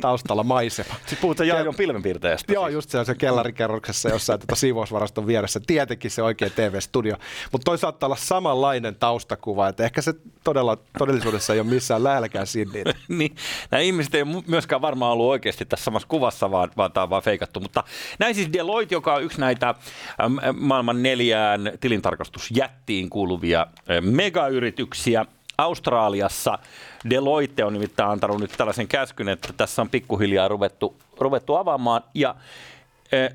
taustalla 0.00 0.42
maisema. 0.42 0.94
Siis 1.06 1.20
puhutaan 1.20 1.48
Jaajon 1.48 1.74
pilvenpiirteestä. 1.74 2.52
Joo, 2.52 2.64
siis. 2.64 2.74
just 2.74 2.90
siellä 2.90 3.04
se 3.04 3.14
kellarikerroksessa 3.14 4.08
jossain 4.08 4.40
tuota 4.40 4.54
siivousvaraston 4.54 5.26
vieressä. 5.26 5.60
Tietenkin 5.66 6.10
se 6.10 6.22
oikea 6.22 6.50
TV-studio. 6.50 7.16
Mutta 7.52 7.64
toi 7.64 7.78
saattaa 7.78 8.06
olla 8.06 8.16
samanlainen 8.16 8.94
taustakuva, 8.94 9.68
että 9.68 9.84
ehkä 9.84 10.02
se 10.02 10.14
todella, 10.44 10.76
todellisuudessa 10.98 11.54
ei 11.54 11.60
ole 11.60 11.68
missään 11.68 12.04
lähelläkään 12.04 12.46
Sydney. 12.46 12.84
niin, 13.08 13.36
nämä 13.70 13.80
ihmiset 13.80 14.14
ei 14.14 14.24
myöskään 14.46 14.82
varmaan 14.82 15.12
ollut 15.12 15.26
oikeasti 15.26 15.64
tässä 15.64 15.84
samassa 15.84 16.08
kuvassa, 16.08 16.50
vaan, 16.50 16.70
vaan 16.76 16.92
tämä 16.92 17.02
on 17.02 17.10
vaan 17.10 17.22
feikattu. 17.28 17.60
Mutta 17.60 17.84
näin 18.18 18.34
siis 18.34 18.52
Deloitte, 18.52 18.94
joka 18.94 19.14
on 19.14 19.22
yksi 19.22 19.40
näitä 19.40 19.74
maailman 20.58 21.02
neljään 21.02 21.72
tilintarkastusjättiin 21.80 23.10
kuuluvia 23.10 23.66
megayrityksiä, 24.00 25.26
Australiassa 25.58 26.58
Deloitte 27.10 27.64
on 27.64 27.72
nimittäin 27.72 28.10
antanut 28.10 28.40
nyt 28.40 28.54
tällaisen 28.56 28.88
käskyn, 28.88 29.28
että 29.28 29.52
tässä 29.56 29.82
on 29.82 29.90
pikkuhiljaa 29.90 30.48
ruvettu, 30.48 30.96
ruvettu 31.20 31.54
avaamaan 31.54 32.02
ja 32.14 32.34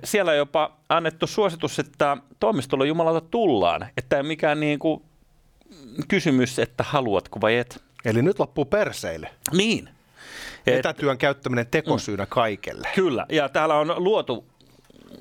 siellä 0.03 0.31
on 0.31 0.37
jopa 0.37 0.71
annettu 0.89 1.27
suositus, 1.27 1.79
että 1.79 2.17
toimistolle 2.39 2.87
jumalalta 2.87 3.27
tullaan, 3.31 3.87
että 3.97 4.17
ei 4.17 4.23
mikään 4.23 4.59
niin 4.59 4.79
kuin 4.79 5.01
kysymys, 6.07 6.59
että 6.59 6.83
haluatko 6.83 7.41
vai 7.41 7.55
et. 7.55 7.83
Eli 8.05 8.21
nyt 8.21 8.39
loppuu 8.39 8.65
perseille. 8.65 9.29
Niin. 9.51 9.89
Etätyön 10.67 11.17
käyttäminen 11.17 11.67
tekosyynä 11.67 12.25
kaikelle. 12.25 12.87
Kyllä, 12.95 13.25
ja 13.29 13.49
täällä 13.49 13.75
on 13.75 13.93
luotu 13.97 14.53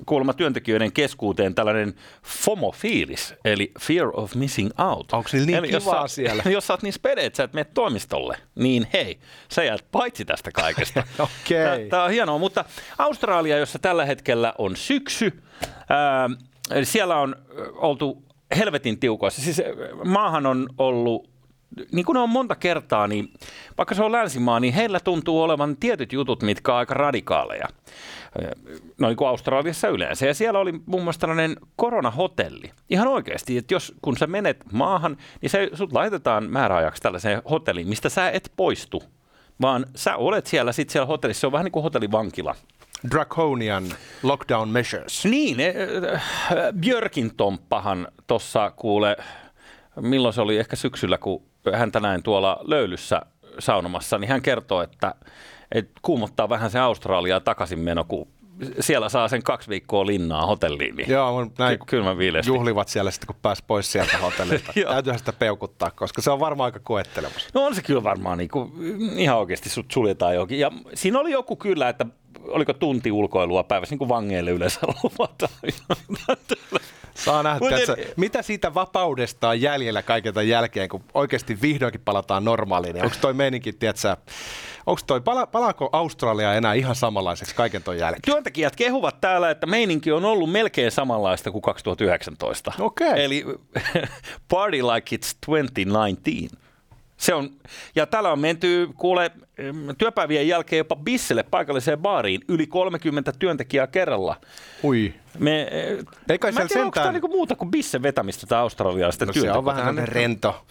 kuulemma 0.05 0.33
työntekijöiden 0.33 0.91
keskuuteen 0.91 1.55
tällainen 1.55 1.93
FOMO-fiilis, 2.23 3.35
eli 3.45 3.71
Fear 3.81 4.09
of 4.13 4.35
Missing 4.35 4.69
Out. 4.79 5.13
Onko 5.13 5.29
niin 5.33 5.55
eli 5.55 5.71
jos 5.71 5.85
siellä? 6.07 6.43
Jos 6.51 6.67
sä 6.67 6.73
oot 6.73 6.81
niin 6.81 6.93
spede, 6.93 7.25
että 7.25 7.37
sä 7.37 7.43
et 7.43 7.53
mene 7.53 7.65
toimistolle, 7.73 8.37
niin 8.55 8.87
hei, 8.93 9.19
sä 9.51 9.63
jäät 9.63 9.85
paitsi 9.91 10.25
tästä 10.25 10.51
kaikesta. 10.51 11.03
Okei. 11.19 11.89
Tämä 11.89 12.03
on 12.03 12.11
hienoa, 12.11 12.37
mutta 12.37 12.65
Australia, 12.97 13.57
jossa 13.57 13.79
tällä 13.79 14.05
hetkellä 14.05 14.53
on 14.57 14.75
syksy, 14.75 15.43
ää, 15.89 16.29
siellä 16.83 17.17
on 17.17 17.35
oltu 17.73 18.23
helvetin 18.57 18.99
tiukoissa. 18.99 19.41
Siis 19.41 19.61
maahan 20.05 20.45
on 20.45 20.69
ollut 20.77 21.32
niin 21.91 22.05
kuin 22.05 22.13
ne 22.13 22.19
on 22.19 22.29
monta 22.29 22.55
kertaa, 22.55 23.07
niin 23.07 23.33
vaikka 23.77 23.95
se 23.95 24.03
on 24.03 24.11
länsimaa, 24.11 24.59
niin 24.59 24.73
heillä 24.73 24.99
tuntuu 24.99 25.41
olevan 25.41 25.77
tietyt 25.77 26.13
jutut, 26.13 26.43
mitkä 26.43 26.71
on 26.71 26.77
aika 26.77 26.93
radikaaleja. 26.93 27.67
No 28.99 29.07
niin 29.07 29.17
kuin 29.17 29.27
Australiassa 29.27 29.87
yleensä. 29.87 30.25
Ja 30.25 30.33
siellä 30.33 30.59
oli 30.59 30.73
muun 30.85 31.03
muassa 31.03 31.21
tällainen 31.21 31.55
koronahotelli. 31.75 32.71
Ihan 32.89 33.07
oikeasti, 33.07 33.57
että 33.57 33.73
jos 33.73 33.93
kun 34.01 34.17
sä 34.17 34.27
menet 34.27 34.57
maahan, 34.71 35.17
niin 35.41 35.49
se, 35.49 35.69
sut 35.73 35.93
laitetaan 35.93 36.49
määräajaksi 36.49 37.01
tällaiseen 37.01 37.41
hotelliin, 37.49 37.87
mistä 37.87 38.09
sä 38.09 38.29
et 38.29 38.51
poistu. 38.55 39.03
Vaan 39.61 39.85
sä 39.95 40.15
olet 40.15 40.47
siellä 40.47 40.71
sitten 40.71 40.91
siellä 40.93 41.05
hotellissa, 41.05 41.41
se 41.41 41.47
on 41.47 41.53
vähän 41.53 41.65
niin 41.65 41.71
kuin 41.71 41.83
hotellivankila. 41.83 42.55
Draconian 43.11 43.83
lockdown 44.23 44.69
measures. 44.69 45.25
Niin, 45.25 45.57
Björkin 46.79 47.35
tomppahan 47.35 48.07
tuossa 48.27 48.71
kuule, 48.71 49.17
milloin 50.01 50.33
se 50.33 50.41
oli 50.41 50.57
ehkä 50.57 50.75
syksyllä, 50.75 51.17
kun 51.17 51.43
häntä 51.73 51.99
näin 51.99 52.23
tuolla 52.23 52.59
löylyssä 52.61 53.21
saunomassa, 53.59 54.17
niin 54.17 54.29
hän 54.29 54.41
kertoo, 54.41 54.81
että, 54.81 55.15
että 55.71 55.91
kuumottaa 56.01 56.49
vähän 56.49 56.71
se 56.71 56.79
Australiaa 56.79 57.39
takaisin 57.39 57.79
meno, 57.79 58.03
kun 58.03 58.27
siellä 58.79 59.09
saa 59.09 59.27
sen 59.27 59.43
kaksi 59.43 59.69
viikkoa 59.69 60.05
linnaa 60.05 60.45
hotelliin. 60.45 60.95
Niin 60.95 61.09
Joo, 61.09 61.45
näin 61.57 61.79
ky- 61.79 61.85
kylmä 61.85 62.17
viileesti. 62.17 62.51
juhlivat 62.51 62.87
siellä 62.87 63.11
sitten, 63.11 63.27
kun 63.27 63.35
pääsi 63.41 63.63
pois 63.67 63.91
sieltä 63.91 64.17
hotellista. 64.17 64.73
Täytyyhän 64.89 65.19
sitä 65.19 65.33
peukuttaa, 65.33 65.91
koska 65.91 66.21
se 66.21 66.31
on 66.31 66.39
varmaan 66.39 66.65
aika 66.65 66.79
koettelemassa. 66.79 67.49
No 67.53 67.65
on 67.65 67.75
se 67.75 67.81
kyllä 67.81 68.03
varmaan 68.03 68.37
niin 68.37 68.49
kuin, 68.49 68.71
ihan 69.17 69.37
oikeasti 69.37 69.69
sut 69.69 69.91
suljetaan 69.91 70.35
jokin. 70.35 70.59
Ja 70.59 70.71
siinä 70.93 71.19
oli 71.19 71.31
joku 71.31 71.55
kyllä, 71.55 71.89
että 71.89 72.05
oliko 72.47 72.73
tunti 72.73 73.11
ulkoilua 73.11 73.63
päivässä, 73.63 73.93
niin 73.93 73.99
kuin 73.99 74.09
vangeille 74.09 74.51
yleensä 74.51 74.79
luvataan. 75.03 75.53
Saa 77.15 77.43
nähdä, 77.43 77.59
Mut 77.59 77.69
tiedätkö, 77.69 78.13
mitä 78.17 78.41
siitä 78.41 78.73
vapaudesta 78.73 79.49
on 79.49 79.61
jäljellä 79.61 80.01
kaiken 80.01 80.33
tämän 80.33 80.47
jälkeen, 80.47 80.89
kun 80.89 81.03
oikeasti 81.13 81.61
vihdoinkin 81.61 82.01
palataan 82.01 82.45
normaaliin. 82.45 83.03
Onko 83.03 83.15
toi 83.21 83.33
meininki, 83.33 83.73
tiedätkö, 83.73 84.17
onko 84.85 85.01
toi, 85.07 85.21
pala, 85.21 85.47
palaako 85.47 85.89
Australia 85.91 86.53
enää 86.53 86.73
ihan 86.73 86.95
samanlaiseksi 86.95 87.55
kaiken 87.55 87.83
ton 87.83 87.97
jälkeen? 87.97 88.21
Työntekijät 88.33 88.75
kehuvat 88.75 89.21
täällä, 89.21 89.49
että 89.49 89.65
meininki 89.67 90.11
on 90.11 90.25
ollut 90.25 90.51
melkein 90.51 90.91
samanlaista 90.91 91.51
kuin 91.51 91.61
2019. 91.61 92.73
Okei. 92.79 93.07
Okay. 93.07 93.21
Eli 93.21 93.45
party 94.49 94.81
like 94.81 95.15
it's 95.15 95.35
2019. 95.45 96.62
Se 97.23 97.33
on, 97.33 97.49
ja 97.95 98.05
täällä 98.05 98.31
on 98.31 98.39
menty, 98.39 98.89
kuule, 98.97 99.31
työpäivien 99.97 100.47
jälkeen 100.47 100.77
jopa 100.77 100.95
bisselle 100.95 101.43
paikalliseen 101.43 101.99
baariin 101.99 102.41
yli 102.47 102.67
30 102.67 103.31
työntekijää 103.39 103.87
kerralla. 103.87 104.35
Ui. 104.83 105.13
Me, 105.39 105.67
Ei 106.29 106.39
kai 106.39 106.51
mä 106.51 106.61
en 106.61 106.67
tiedä, 106.67 106.67
sentään... 106.67 106.85
onko 106.85 106.99
tämä 106.99 107.11
niinku 107.11 107.27
muuta 107.27 107.55
kuin 107.55 107.71
bisse 107.71 108.01
vetämistä 108.01 108.47
tai 108.47 108.59
australialaisten 108.59 109.27
no, 109.27 109.33
työntä. 109.33 109.51
se 109.51 109.57
on 109.57 109.65
vähän 109.65 109.97
rento, 109.97 110.65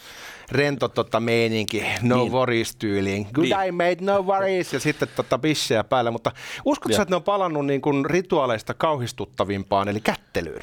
rento 0.51 0.89
tota 0.89 1.21
meininki, 1.21 1.85
no 2.03 2.17
niin. 2.17 2.33
worries 2.33 2.77
tyyliin. 2.77 3.27
Good 3.33 3.45
niin. 3.45 3.69
I 3.69 3.73
made 3.73 3.97
no 4.01 4.23
worries 4.23 4.73
ja 4.73 4.81
sitten 4.81 5.09
tota 5.17 5.39
bissejä 5.39 5.85
päälle, 5.85 6.11
mutta 6.11 6.33
uskotko 6.65 7.03
että 7.03 7.13
ne 7.13 7.17
on 7.17 7.23
palannut 7.23 7.67
niin 7.67 7.81
kuin 7.81 8.05
rituaaleista 8.05 8.75
kauhistuttavimpaan, 8.75 9.89
eli 9.89 10.01
kättelyyn? 10.01 10.63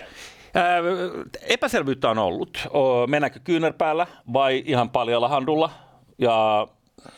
Ää, 0.54 0.80
epäselvyyttä 1.42 2.10
on 2.10 2.18
ollut. 2.18 2.68
Mennäänkö 3.08 3.40
kyynärpäällä 3.44 4.08
vai 4.34 4.64
ihan 4.66 4.90
paljalla 4.90 5.28
handulla? 5.28 5.72
Ja 6.18 6.68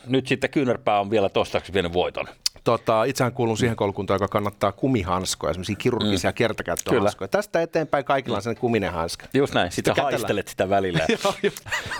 nyt 0.08 0.28
sitten 0.28 0.50
kyynärpää 0.50 1.00
on 1.00 1.10
vielä 1.10 1.30
toistaiseksi 1.30 1.74
vienyt 1.74 1.94
voiton. 1.94 2.28
Tota, 2.64 3.04
itsehän 3.04 3.34
kuulun 3.34 3.58
siihen 3.58 3.76
koulukuntaan, 3.76 4.16
joka 4.16 4.28
kannattaa 4.28 4.72
kumihanskoja, 4.72 5.54
semmoisia 5.54 5.76
kirurgisia 5.76 6.30
mm. 6.30 6.36
kertakäyttöhanskoja. 6.36 7.28
Tästä 7.28 7.62
eteenpäin 7.62 8.06
kaikilla 8.06 8.38
on 8.38 8.44
sen 8.44 8.56
kuminen 8.56 8.92
hanska. 8.94 9.26
Just 9.34 9.54
näin, 9.54 9.72
sitten 9.72 9.96
sä 9.96 10.04
haistelet 10.04 10.48
sitä 10.48 10.70
välillä. 10.70 11.06
Joo, 11.44 11.52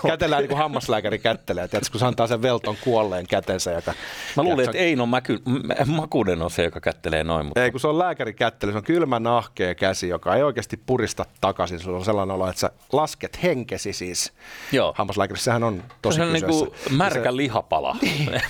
kätellään 0.06 0.42
niin 0.42 0.48
kuin 0.48 0.58
hammaslääkäri 0.58 1.18
kättelee, 1.18 1.68
tiedätkö, 1.68 1.92
kun 1.92 2.00
se 2.00 2.06
antaa 2.06 2.26
sen 2.26 2.42
velton 2.42 2.76
kuolleen 2.84 3.26
kätensä. 3.26 3.72
Joka, 3.72 3.94
Mä 4.36 4.42
luulin, 4.42 4.64
että 4.64 4.78
Eino 4.78 5.06
Mäky, 5.06 5.42
Makuuden 5.86 6.42
on 6.42 6.50
se, 6.50 6.64
joka 6.64 6.80
kättelee 6.80 7.24
noin. 7.24 7.46
Mutta... 7.46 7.64
Ei, 7.64 7.70
kun 7.70 7.80
se 7.80 7.88
on 7.88 7.98
lääkäri 7.98 8.32
kättely, 8.32 8.72
se 8.72 8.78
on 8.78 8.84
kylmä 8.84 9.20
nahkea 9.20 9.74
käsi, 9.74 10.08
joka 10.08 10.36
ei 10.36 10.42
oikeasti 10.42 10.76
purista 10.86 11.24
takaisin. 11.40 11.78
Se 11.78 11.90
on 11.90 12.04
sellainen 12.04 12.34
olo, 12.34 12.48
että 12.48 12.60
sä 12.60 12.70
lasket 12.92 13.42
henkesi 13.42 13.92
siis. 13.92 14.32
Joo. 14.72 14.94
Hammaslääkärissä 14.96 15.44
sehän 15.44 15.62
on 15.62 15.82
tosi 16.02 16.16
Se 16.16 16.22
on 16.22 16.32
niin 16.32 16.46
kuin 16.46 16.70
märkä 16.90 17.30
se... 17.30 17.36
lihapala, 17.36 17.96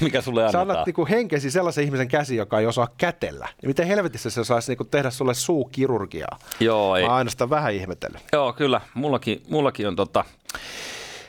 mikä 0.00 0.21
sulle 0.21 0.40
annetaan. 0.40 0.66
Sä 0.66 0.73
annat 0.73 0.87
niin 0.87 0.95
kuin 0.95 1.09
henkesi 1.09 1.50
sellaisen 1.50 1.85
ihmisen 1.85 2.01
käsi, 2.09 2.37
joka 2.37 2.61
ei 2.61 2.66
osaa 2.66 2.88
kätellä. 2.99 3.49
Ja 3.62 3.68
miten 3.68 3.87
helvetissä 3.87 4.30
se 4.30 4.44
saisi 4.44 4.71
niinku 4.71 4.85
tehdä 4.85 5.11
sulle 5.11 5.35
suukirurgiaa? 5.35 6.38
Joo, 6.61 6.97
ei. 6.97 7.06
Mä 7.06 7.14
aina 7.14 7.30
sitä 7.30 7.50
vähän 7.50 7.73
ihmetellyt. 7.73 8.23
Joo, 8.32 8.52
kyllä. 8.52 8.80
Mullakin, 8.94 9.42
mullakin 9.49 9.88
on 9.88 9.97
tota... 9.97 10.25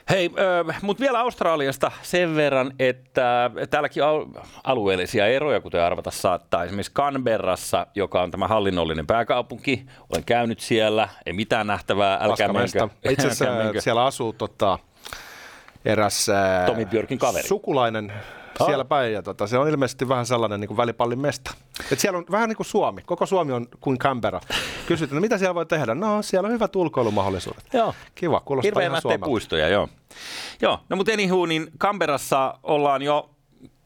Hei, 0.10 0.32
äh, 0.70 0.82
mutta 0.82 1.02
vielä 1.02 1.20
Australiasta 1.20 1.92
sen 2.02 2.36
verran, 2.36 2.74
että 2.80 3.52
täälläkin 3.70 4.04
on 4.04 4.34
alueellisia 4.64 5.28
eroja, 5.28 5.62
kuten 5.62 5.82
arvata 5.82 6.12
saattaa. 6.12 6.64
Esimerkiksi 6.64 6.94
Canberrassa, 6.94 7.88
joka 7.96 8.22
on 8.22 8.32
tämä 8.32 8.48
hallinnollinen 8.48 9.08
pääkaupunki, 9.08 9.86
olen 10.14 10.24
käynyt 10.24 10.60
siellä, 10.60 11.10
ei 11.26 11.34
mitään 11.34 11.68
nähtävää, 11.68 12.18
älkää 12.22 12.54
menkö. 12.54 12.90
Itse 13.10 13.28
asiassa 13.28 13.46
siellä 13.80 14.06
asuu 14.06 14.34
tota, 14.34 14.80
eräs 15.86 16.28
Tomi 16.66 16.86
Björkin 16.86 17.20
kaveri. 17.20 17.48
sukulainen 17.48 18.14
siellä 18.66 18.86
päin. 18.86 19.14
Ja 19.14 19.24
tota, 19.24 19.48
se 19.48 19.58
on 19.58 19.70
ilmeisesti 19.70 20.10
vähän 20.10 20.26
sellainen 20.26 20.60
niin 20.60 20.68
kuin 20.68 20.78
välipallin 20.78 21.20
mesta. 21.20 21.54
Et 21.92 22.00
siellä 22.00 22.18
on 22.18 22.26
vähän 22.32 22.50
niin 22.50 22.58
kuin 22.58 22.68
Suomi. 22.68 23.02
Koko 23.02 23.26
Suomi 23.26 23.52
on 23.52 23.68
kuin 23.82 23.98
Canberra. 23.98 24.40
Kysytään, 24.86 25.16
no 25.16 25.22
mitä 25.22 25.38
siellä 25.38 25.56
voi 25.56 25.66
tehdä? 25.66 25.96
No 25.96 26.22
siellä 26.22 26.48
on 26.48 26.54
hyvät 26.54 26.76
ulkoilumahdollisuudet. 26.76 27.64
Joo. 27.74 27.94
Kiva, 28.16 28.40
kuulostaa 28.40 28.68
Hirveän 28.68 29.02
ihan 29.06 29.20
puistoja, 29.20 29.68
joo. 29.68 29.90
Joo, 30.62 30.80
no 30.90 30.96
mutta 30.96 31.12
anywho, 31.12 31.46
niin 31.46 31.68
Canberrassa 31.80 32.60
ollaan 32.64 33.02
jo 33.02 33.30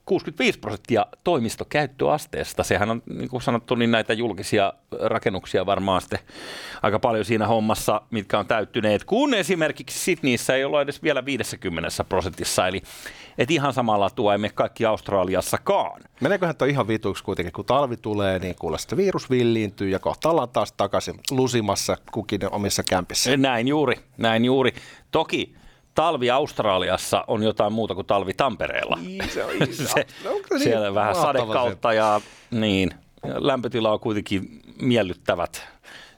65 0.07 0.59
prosenttia 0.59 1.05
toimistokäyttöasteesta. 1.23 2.63
Sehän 2.63 2.91
on, 2.91 3.03
niin 3.17 3.29
kuin 3.29 3.41
sanottu, 3.41 3.75
niin 3.75 3.91
näitä 3.91 4.13
julkisia 4.13 4.73
rakennuksia 5.01 5.65
varmaan 5.65 6.01
sitten 6.01 6.19
aika 6.81 6.99
paljon 6.99 7.25
siinä 7.25 7.47
hommassa, 7.47 8.01
mitkä 8.11 8.39
on 8.39 8.47
täyttyneet, 8.47 9.03
kun 9.03 9.33
esimerkiksi 9.33 9.99
Sydneyssä 9.99 10.55
ei 10.55 10.65
olla 10.65 10.81
edes 10.81 11.03
vielä 11.03 11.25
50 11.25 12.03
prosentissa, 12.09 12.67
eli 12.67 12.81
et 13.37 13.51
ihan 13.51 13.73
samalla 13.73 14.09
tuo 14.09 14.33
emme 14.33 14.49
kaikki 14.49 14.85
Australiassakaan. 14.85 16.01
Meneeköhän 16.21 16.55
toi 16.55 16.69
ihan 16.69 16.87
vituiksi 16.87 17.23
kuitenkin, 17.23 17.53
kun 17.53 17.65
talvi 17.65 17.97
tulee, 17.97 18.39
niin 18.39 18.55
kuule 18.59 18.77
sitten 18.77 18.97
virus 18.97 19.29
villiintyy 19.29 19.89
ja 19.89 19.99
kohta 19.99 20.29
ollaan 20.29 20.49
taas 20.49 20.71
takaisin 20.71 21.19
lusimassa 21.31 21.97
kukin 22.11 22.41
omissa 22.51 22.83
kämpissä. 22.89 23.37
Näin 23.37 23.67
juuri, 23.67 23.95
näin 24.17 24.45
juuri. 24.45 24.73
Toki 25.11 25.55
talvi 25.97 26.31
Australiassa 26.31 27.23
on 27.27 27.43
jotain 27.43 27.73
muuta 27.73 27.95
kuin 27.95 28.07
talvi 28.07 28.33
Tampereella. 28.33 28.97
Niin, 29.01 29.29
se 29.29 29.45
on 29.45 29.51
se, 29.71 30.05
niin 30.25 30.63
siellä 30.63 30.93
vähän 30.93 31.15
sadekautta 31.15 31.93
ja 31.93 32.21
niin, 32.51 32.91
lämpötila 33.23 33.91
on 33.91 33.99
kuitenkin 33.99 34.61
miellyttävät. 34.81 35.67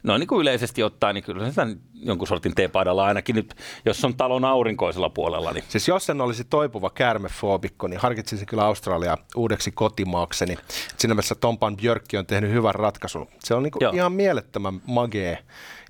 No 0.04 0.18
niin 0.18 0.28
kuin 0.28 0.42
yleisesti 0.42 0.84
ottaen, 0.84 1.16
niin 1.16 1.24
kyllä 1.24 1.50
sitä 1.50 1.68
jonkun 1.94 2.28
sortin 2.28 2.56
teepaidalla 2.56 3.06
ainakin 3.06 3.36
nyt, 3.36 3.56
jos 3.86 4.06
on 4.06 4.16
talon 4.16 4.46
aurinkoisella 4.46 5.10
puolella. 5.10 5.52
Niin. 5.52 5.64
Siis 5.68 5.88
jos 5.88 6.10
en 6.10 6.22
olisi 6.22 6.44
toipuva 6.44 6.90
käärmefoobikko, 6.90 7.88
niin 7.88 8.00
harkitsisin 8.00 8.48
kyllä 8.48 8.64
Australia 8.64 9.18
uudeksi 9.36 9.72
kotimaakseni. 9.72 10.58
Siinä 10.98 11.14
mielessä 11.14 11.36
Tompan 11.36 11.78
Björkki 11.78 12.18
on 12.18 12.26
tehnyt 12.26 12.52
hyvän 12.52 12.76
ratkaisun. 12.76 13.28
Se 13.40 13.54
on 13.54 13.64
niinku 13.64 13.80
ihan 13.94 14.12
mielettömän 14.12 14.82
magee. 14.86 15.38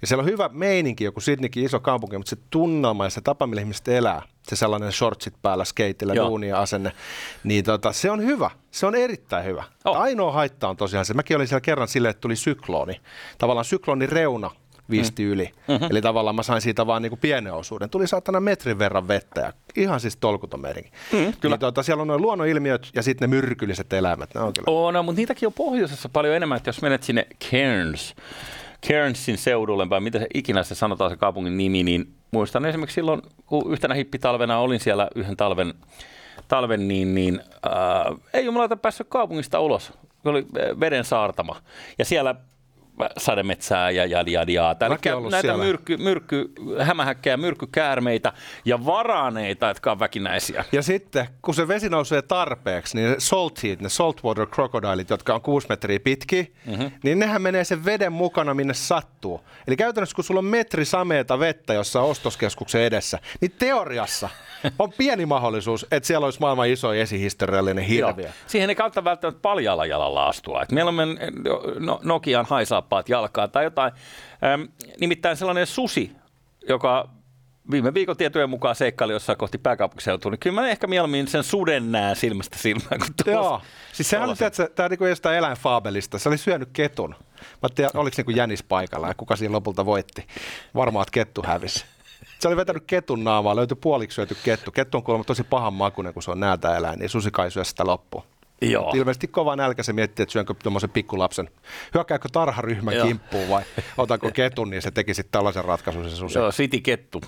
Ja 0.01 0.07
siellä 0.07 0.21
on 0.21 0.29
hyvä 0.29 0.49
meininki, 0.53 1.03
joku 1.03 1.19
Sydneykin 1.19 1.65
iso 1.65 1.79
kaupunki, 1.79 2.17
mutta 2.17 2.29
se 2.29 2.37
tunnelma 2.49 3.03
ja 3.03 3.09
se 3.09 3.21
tapa, 3.21 3.47
millä 3.47 3.61
ihmiset 3.61 3.87
elää, 3.87 4.21
se 4.43 4.55
sellainen 4.55 4.91
shortsit 4.91 5.33
päällä, 5.41 5.65
skeitillä, 5.65 6.15
duunia 6.15 6.59
asenne, 6.59 6.91
niin 7.43 7.63
tota, 7.63 7.91
se 7.91 8.11
on 8.11 8.23
hyvä. 8.23 8.51
Se 8.71 8.85
on 8.85 8.95
erittäin 8.95 9.45
hyvä. 9.45 9.63
Oh. 9.85 9.97
Ainoa 9.97 10.31
haitta 10.31 10.69
on 10.69 10.77
tosiaan 10.77 11.05
se, 11.05 11.13
mäkin 11.13 11.35
olin 11.35 11.47
siellä 11.47 11.61
kerran 11.61 11.87
silleen, 11.87 12.09
että 12.09 12.21
tuli 12.21 12.35
syklooni. 12.35 13.01
Tavallaan 13.37 13.65
syklonin 13.65 14.09
reuna 14.09 14.51
viisti 14.89 15.25
mm. 15.25 15.31
yli. 15.31 15.51
Mm-hmm. 15.67 15.87
Eli 15.91 16.01
tavallaan 16.01 16.35
mä 16.35 16.43
sain 16.43 16.61
siitä 16.61 16.87
vaan 16.87 17.01
niinku 17.01 17.17
pienen 17.21 17.53
osuuden. 17.53 17.89
Tuli 17.89 18.07
saatana 18.07 18.39
metrin 18.39 18.79
verran 18.79 19.07
vettä 19.07 19.41
ja 19.41 19.53
ihan 19.75 19.99
siis 19.99 20.17
tolkuton 20.17 20.61
meininki. 20.61 20.91
Mm, 21.11 21.33
kyllä. 21.39 21.53
Niin, 21.53 21.59
tuota, 21.59 21.83
siellä 21.83 22.01
on 22.01 22.07
noin 22.07 22.21
luonnonilmiöt 22.21 22.89
ja 22.95 23.03
sitten 23.03 23.29
ne 23.29 23.35
myrkylliset 23.35 23.93
eläimet. 23.93 24.35
Ne 24.35 24.41
on 24.41 24.53
kyllä. 24.53 24.65
Oh, 24.67 24.93
no, 24.93 25.03
mutta 25.03 25.19
niitäkin 25.19 25.47
on 25.47 25.53
pohjoisessa 25.53 26.09
paljon 26.09 26.35
enemmän, 26.35 26.57
että 26.57 26.69
jos 26.69 26.81
menet 26.81 27.03
sinne 27.03 27.27
Cairns, 27.51 28.15
Cairnsin 28.87 29.37
seudulle, 29.37 29.89
vai 29.89 30.01
mitä 30.01 30.19
se 30.19 30.27
ikinä 30.33 30.63
se 30.63 30.75
sanotaan 30.75 31.11
se 31.11 31.17
kaupungin 31.17 31.57
nimi, 31.57 31.83
niin 31.83 32.13
muistan 32.31 32.65
esimerkiksi 32.65 32.95
silloin, 32.95 33.21
kun 33.45 33.73
yhtenä 33.73 33.95
hippitalvena 33.95 34.59
olin 34.59 34.79
siellä 34.79 35.07
yhden 35.15 35.37
talven, 35.37 35.73
talven 36.47 36.87
niin, 36.87 37.15
niin 37.15 37.39
äh, 37.65 38.19
ei 38.33 38.45
jumalauta 38.45 38.77
päässyt 38.77 39.07
kaupungista 39.09 39.59
ulos. 39.59 39.93
Oli 40.25 40.45
veden 40.79 41.03
saartama. 41.03 41.61
Ja 41.97 42.05
siellä 42.05 42.35
sademetsää 43.17 43.91
ja 43.91 44.05
jadi 44.05 44.31
jadiaa. 44.31 44.75
näitä 45.31 45.41
siellä. 45.41 45.63
myrkky, 45.63 45.97
myrkky, 45.97 46.51
hämähäkkejä, 46.79 47.37
myrkkykäärmeitä 47.37 48.33
ja 48.65 48.85
varaaneita, 48.85 49.67
jotka 49.67 49.91
on 49.91 49.99
väkinäisiä. 49.99 50.65
Ja 50.71 50.81
sitten, 50.81 51.27
kun 51.41 51.53
se 51.53 51.67
vesi 51.67 51.89
nousee 51.89 52.21
tarpeeksi, 52.21 52.97
niin 52.97 53.15
saltheat, 53.17 53.81
ne 53.81 53.89
saltwater 53.89 54.45
crocodilit, 54.45 55.09
jotka 55.09 55.35
on 55.35 55.41
kuusi 55.41 55.67
metriä 55.69 55.99
pitkiä, 55.99 56.45
mm-hmm. 56.65 56.91
niin 57.03 57.19
nehän 57.19 57.41
menee 57.41 57.63
sen 57.63 57.85
veden 57.85 58.13
mukana, 58.13 58.53
minne 58.53 58.73
sattuu. 58.73 59.41
Eli 59.67 59.75
käytännössä, 59.75 60.15
kun 60.15 60.23
sulla 60.23 60.39
on 60.39 60.45
metri 60.45 60.85
sameeta 60.85 61.39
vettä 61.39 61.73
jossain 61.73 62.05
ostoskeskuksen 62.05 62.81
edessä, 62.81 63.19
niin 63.41 63.51
teoriassa 63.59 64.29
on 64.79 64.93
pieni 64.97 65.25
mahdollisuus, 65.25 65.85
että 65.91 66.07
siellä 66.07 66.25
olisi 66.25 66.39
maailman 66.39 66.69
iso 66.69 66.93
esihistoriallinen 66.93 67.83
hirviö. 67.83 68.29
Siihen 68.47 68.69
ei 68.69 68.75
kautta 68.75 69.03
välttämättä 69.03 69.41
paljalla 69.41 69.85
jalalla 69.85 70.27
astua. 70.27 70.61
Et 70.61 70.71
meillä 70.71 70.89
on 70.89 71.17
no, 71.79 71.99
Nokian 72.03 72.45
haisaappaat 72.89 73.09
jalkaa 73.09 73.47
tai 73.47 73.63
jotain. 73.63 73.91
Ähm, 74.43 74.61
nimittäin 74.99 75.37
sellainen 75.37 75.67
susi, 75.67 76.11
joka 76.69 77.09
viime 77.71 77.93
viikon 77.93 78.17
tietojen 78.17 78.49
mukaan 78.49 78.75
seikkaili 78.75 79.13
jossain 79.13 79.37
kohti 79.37 79.57
pääkaupunkiseutua, 79.57 80.31
niin 80.31 80.39
kyllä 80.39 80.61
mä 80.61 80.69
ehkä 80.69 80.87
mieluummin 80.87 81.27
sen 81.27 81.43
suden 81.43 81.91
näen 81.91 82.15
silmästä 82.15 82.57
silmään. 82.57 82.99
Kun 82.99 83.13
tuossa, 83.15 83.31
Joo, 83.31 83.61
siis 83.93 84.09
sehän 84.09 84.29
oli, 84.29 84.37
että 84.45 84.67
tämä 84.75 84.89
niinku 84.89 85.05
jostain 85.05 85.37
eläinfaabelista, 85.37 86.19
se 86.19 86.29
oli 86.29 86.37
syönyt 86.37 86.69
ketun. 86.73 87.15
Mä 87.61 87.69
tiedän, 87.75 87.91
oliko 87.93 88.15
niinku 88.17 88.31
jänis 88.31 88.63
paikalla 88.63 89.07
ja 89.07 89.13
kuka 89.13 89.35
siinä 89.35 89.51
lopulta 89.51 89.85
voitti. 89.85 90.27
Varmaan, 90.75 91.03
että 91.03 91.11
kettu 91.11 91.43
hävisi. 91.45 91.85
Se 92.39 92.47
oli 92.47 92.55
vetänyt 92.57 92.83
ketun 92.87 93.23
naamaa, 93.23 93.55
löytyi 93.55 93.77
puoliksi 93.81 94.15
syöty 94.15 94.37
kettu. 94.43 94.71
Kettu 94.71 94.97
on 94.97 95.03
kuulemma 95.03 95.23
tosi 95.23 95.43
pahan 95.43 95.73
makuinen, 95.73 96.13
kun 96.13 96.23
se 96.23 96.31
on 96.31 96.39
nältä 96.39 96.77
eläin, 96.77 96.99
niin 96.99 97.09
susi 97.09 97.31
kai 97.31 97.51
syö 97.51 97.63
sitä 97.63 97.85
loppuun. 97.85 98.23
Joo. 98.61 98.91
Ilmeisesti 98.95 99.27
kova 99.27 99.55
nälkä 99.55 99.83
se 99.83 99.93
miettii, 99.93 100.23
että 100.23 100.33
syönkö 100.33 100.53
tuommoisen 100.63 100.89
pikkulapsen. 100.89 101.49
Hyökkääkö 101.93 102.29
tarharyhmän 102.31 102.95
Joo. 102.95 103.07
kimppuun 103.07 103.49
vai 103.49 103.63
otanko 103.97 104.31
ketun, 104.33 104.69
niin 104.69 104.81
se 104.81 104.91
teki 104.91 105.13
sitten 105.13 105.31
tällaisen 105.31 105.65
ratkaisun 105.65 106.09
se 106.09 106.15
susi. 106.15 106.37
Joo, 106.37 106.51
siti 106.51 106.81
kettu 106.81 107.21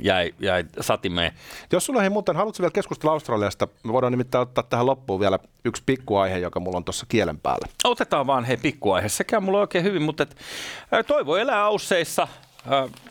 jäi, 0.00 0.34
jäi 0.40 0.64
satimeen. 0.80 1.32
Jos 1.72 1.86
sulla 1.86 2.02
ei 2.02 2.10
muuten, 2.10 2.36
haluatko 2.36 2.62
vielä 2.62 2.72
keskustella 2.72 3.12
Australiasta? 3.12 3.68
Me 3.84 3.92
voidaan 3.92 4.12
nimittäin 4.12 4.42
ottaa 4.42 4.64
tähän 4.64 4.86
loppuun 4.86 5.20
vielä 5.20 5.38
yksi 5.64 5.82
pikkuaihe, 5.86 6.38
joka 6.38 6.60
mulla 6.60 6.76
on 6.76 6.84
tuossa 6.84 7.06
kielen 7.08 7.38
päällä. 7.38 7.66
Otetaan 7.84 8.26
vaan 8.26 8.44
hei 8.44 8.56
pikkuaihe. 8.56 9.08
Sekä 9.08 9.40
mulla 9.40 9.58
on 9.58 9.62
oikein 9.62 9.84
hyvin, 9.84 10.02
mutta 10.02 10.22
et, 10.22 10.36
toivo 11.06 11.36
elää 11.36 11.64
ausseissa 11.64 12.28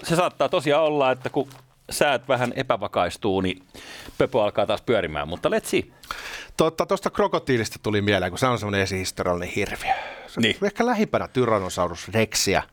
se 0.04 0.16
saattaa 0.16 0.50
tosiaan 0.50 0.84
olla, 0.84 1.12
että 1.12 1.30
kun 1.30 1.48
säät 1.92 2.28
vähän 2.28 2.54
epävakaistuu, 2.56 3.42
niin 3.42 3.64
pöpö 4.18 4.44
alkaa 4.44 4.66
taas 4.66 4.82
pyörimään, 4.82 5.28
mutta 5.28 5.50
let's 5.50 5.66
see. 5.66 5.84
Tuosta 6.58 6.86
tuosta 6.86 7.10
krokotiilista 7.10 7.80
tuli 7.84 8.02
mieleen, 8.02 8.32
kun 8.32 8.40
se 8.40 8.48
on 8.48 8.60
semmoinen 8.60 8.82
esihistoriallinen 8.82 9.54
hirviö. 9.56 9.94
Se 10.28 10.42
niin. 10.42 10.56
ehkä 10.64 10.86
lähimpänä 10.86 11.28
Tyrannosaurus 11.28 12.10
rexia, 12.10 12.64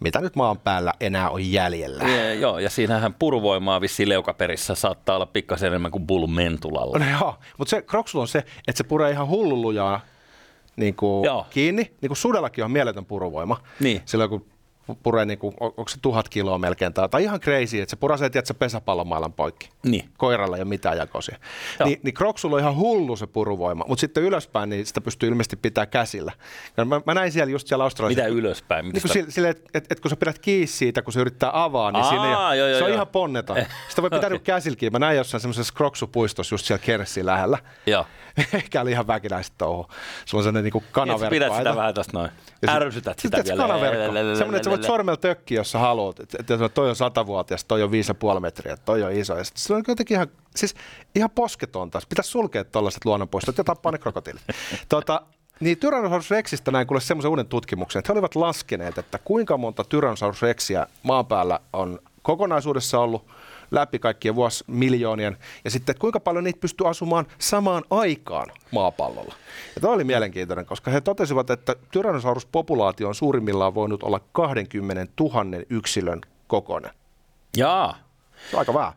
mitä 0.00 0.20
nyt 0.20 0.36
maan 0.36 0.58
päällä 0.58 0.92
enää 1.00 1.30
on 1.30 1.52
jäljellä. 1.52 2.04
Ja, 2.04 2.34
joo, 2.34 2.58
ja 2.58 2.70
siinähän 2.70 3.14
puruvoimaa 3.14 3.80
vissiin 3.80 4.08
leukaperissä 4.08 4.74
saattaa 4.74 5.16
olla 5.16 5.26
pikkasen 5.26 5.66
enemmän 5.66 5.90
kuin 5.90 6.06
bulmentulalla. 6.06 6.98
No 6.98 7.10
joo, 7.10 7.34
mutta 7.58 7.70
se 7.70 7.82
kroksul 7.82 8.20
on 8.20 8.28
se, 8.28 8.38
että 8.38 8.78
se 8.78 8.84
puree 8.84 9.10
ihan 9.10 9.28
hullulujaa 9.28 10.00
niin 10.76 10.94
kuin 10.94 11.28
kiinni. 11.50 11.82
Niin 12.00 12.08
kuin 12.08 12.16
sudellakin 12.16 12.64
on 12.64 12.70
mieletön 12.70 13.04
puruvoima. 13.04 13.60
Niin. 13.80 14.02
Silloin 14.04 14.30
kun 14.30 14.46
puree, 15.02 15.24
niin 15.24 15.38
kuin, 15.38 15.54
onko 15.60 15.88
se 15.88 15.98
tuhat 16.02 16.28
kiloa 16.28 16.58
melkein, 16.58 16.92
tai, 16.92 17.08
tai 17.08 17.22
ihan 17.22 17.40
crazy, 17.40 17.80
että 17.80 17.90
se 17.90 17.96
purasee, 17.96 18.26
että 18.26 18.42
se 18.44 18.54
pesäpallomailan 18.54 19.32
poikki. 19.32 19.68
Niin. 19.86 20.08
Koiralla 20.16 20.56
ei 20.56 20.62
ole 20.62 20.68
mitään 20.68 20.98
jakoisia. 20.98 21.38
Ni, 21.84 22.00
niin 22.02 22.14
Kroksulla 22.14 22.56
on 22.56 22.60
ihan 22.60 22.76
hullu 22.76 23.16
se 23.16 23.26
puruvoima, 23.26 23.84
mutta 23.88 24.00
sitten 24.00 24.22
ylöspäin 24.22 24.70
niin 24.70 24.86
sitä 24.86 25.00
pystyy 25.00 25.28
ilmeisesti 25.28 25.56
pitää 25.56 25.86
käsillä. 25.86 26.32
Ja 26.76 26.84
mä, 26.84 27.00
mä 27.06 27.14
näin 27.14 27.32
siellä 27.32 27.50
just 27.50 27.68
siellä 27.68 27.84
Australiassa. 27.84 28.24
Mitä 28.24 28.34
ylöspäin? 28.38 28.88
Niin 28.88 29.02
kuin 29.02 29.32
sille, 29.32 29.48
että 29.48 29.70
et, 29.74 29.92
et, 29.92 30.00
kun 30.00 30.10
sä 30.10 30.16
pidät 30.16 30.38
kiinni 30.38 30.66
siitä, 30.66 31.02
kun 31.02 31.12
se 31.12 31.20
yrittää 31.20 31.50
avaa, 31.52 31.92
niin 31.92 32.02
Aa, 32.02 32.08
siinä 32.08 32.24
ei, 32.26 32.58
joo, 32.58 32.68
joo, 32.68 32.78
se 32.78 32.84
on 32.84 32.90
joo. 32.90 32.94
ihan 32.94 33.06
ponneton. 33.06 33.56
Sitä 33.88 34.02
voi 34.02 34.10
pitää 34.10 34.26
okay. 34.26 34.38
käsilläkin. 34.38 34.92
Mä 34.92 34.98
näin 34.98 35.16
jossain 35.16 35.40
semmoisessa 35.40 35.74
Kroksupuistossa 35.74 36.54
just 36.54 36.66
siellä 36.66 36.84
Kerssiin 36.84 37.26
lähellä. 37.26 37.58
Joo. 37.86 38.06
Ehkä 38.52 38.80
oli 38.80 38.90
ihan 38.90 39.06
väkinäistä 39.06 39.54
touhu. 39.58 39.86
Sulla 40.24 40.40
on 40.40 40.44
sellainen 40.44 40.72
niin 40.72 40.84
kanaverkko. 40.92 41.24
Niin, 41.24 41.42
pidät 41.42 41.56
sitä 41.56 41.76
vähän 41.76 41.94
tästä 41.94 42.18
noin. 42.18 42.30
Ärsytät 42.68 43.18
sitä 43.18 43.42
vielä. 43.44 43.62
Kanaverkko. 43.62 44.12
Semmoinen, 44.12 44.54
että 44.54 44.64
sä 44.64 44.70
voit 44.70 44.82
sormella 44.82 45.16
tökkiä, 45.16 45.60
jos 45.60 45.70
sä 45.70 45.78
haluat. 45.78 46.20
Että, 46.20 46.68
toi 46.68 46.88
on 46.88 46.96
satavuotias, 46.96 47.64
toi 47.64 47.82
on 47.82 47.90
5,5 48.34 48.40
metriä, 48.40 48.76
toi 48.76 49.02
on 49.02 49.12
iso. 49.12 49.36
Ja 49.36 49.44
se 49.54 49.74
on 49.74 49.82
jotenkin 49.88 50.14
ihan, 50.14 50.28
siis 50.56 50.74
ihan 51.14 51.30
posketonta. 51.30 52.00
Pitäisi 52.08 52.30
sulkea 52.30 52.64
tuollaiset 52.64 53.04
luonnonpuistot 53.04 53.58
ja 53.58 53.64
tappaa 53.64 53.92
ne 53.92 53.98
krokotiilit. 53.98 54.42
tota, 54.88 55.22
niin 55.60 55.78
Tyrannosaurus 55.78 56.30
Rexistä 56.30 56.70
näin 56.70 56.86
kuule 56.86 57.00
semmoisen 57.00 57.30
uuden 57.30 57.46
tutkimuksen, 57.46 58.00
että 58.00 58.12
he 58.12 58.14
olivat 58.14 58.34
laskeneet, 58.34 58.98
että 58.98 59.18
kuinka 59.18 59.56
monta 59.56 59.84
Tyrannosaurus 59.84 60.42
Rexiä 60.42 60.86
maan 61.02 61.26
päällä 61.26 61.60
on 61.72 61.98
kokonaisuudessa 62.22 62.98
ollut– 62.98 63.26
läpi 63.70 63.98
kaikkien 63.98 64.34
vuosimiljoonien, 64.34 65.36
ja 65.64 65.70
sitten 65.70 65.92
että 65.92 66.00
kuinka 66.00 66.20
paljon 66.20 66.44
niitä 66.44 66.60
pystyy 66.60 66.88
asumaan 66.88 67.26
samaan 67.38 67.84
aikaan 67.90 68.46
maapallolla. 68.70 69.34
Ja 69.74 69.80
tämä 69.80 69.92
oli 69.92 70.04
mielenkiintoinen, 70.04 70.66
koska 70.66 70.90
he 70.90 71.00
totesivat, 71.00 71.50
että 71.50 71.76
Tyrannosaurus-populaatio 71.90 73.08
on 73.08 73.14
suurimmillaan 73.14 73.74
voinut 73.74 74.02
olla 74.02 74.20
20 74.32 75.12
000 75.20 75.44
yksilön 75.70 76.20
kokoinen. 76.46 76.90
Jaa. 77.56 77.98
Se 78.50 78.56
on 78.56 78.58
aika 78.58 78.74
vähän. 78.74 78.92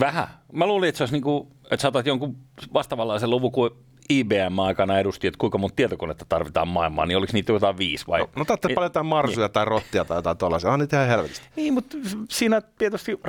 Vähän. 0.00 0.28
Mä 0.52 0.66
luulin, 0.66 0.88
että 0.88 0.96
se 0.96 1.02
olisi 1.02 1.14
niin 1.14 1.22
kuin, 1.22 1.48
että 1.64 1.82
saatat 1.82 2.06
jonkun 2.06 2.36
vastaavanlaisen 2.74 3.30
luvun 3.30 3.52
kuin 3.52 3.70
IBM-aikana 4.10 4.98
edusti, 4.98 5.26
että 5.26 5.38
kuinka 5.38 5.58
monta 5.58 5.76
tietokonetta 5.76 6.24
tarvitaan 6.28 6.68
maailmaan, 6.68 7.08
niin 7.08 7.18
oliko 7.18 7.30
niitä 7.32 7.52
jotain 7.52 7.78
viisi 7.78 8.06
vai? 8.06 8.20
No, 8.20 8.28
no 8.36 8.44
taatte 8.44 8.68
paljon 8.68 8.86
jotain 8.86 9.06
marsuja 9.06 9.46
niin. 9.46 9.52
tai 9.52 9.64
rottia 9.64 10.04
tai 10.04 10.18
jotain 10.18 10.38
tuollaisia, 10.38 10.72
on 10.72 10.80
niitä 10.80 10.96
ihan 10.96 11.08
helvetistä. 11.08 11.46
Niin, 11.56 11.74
mutta 11.74 11.96
siinä 12.30 12.60
tietysti 12.60 13.20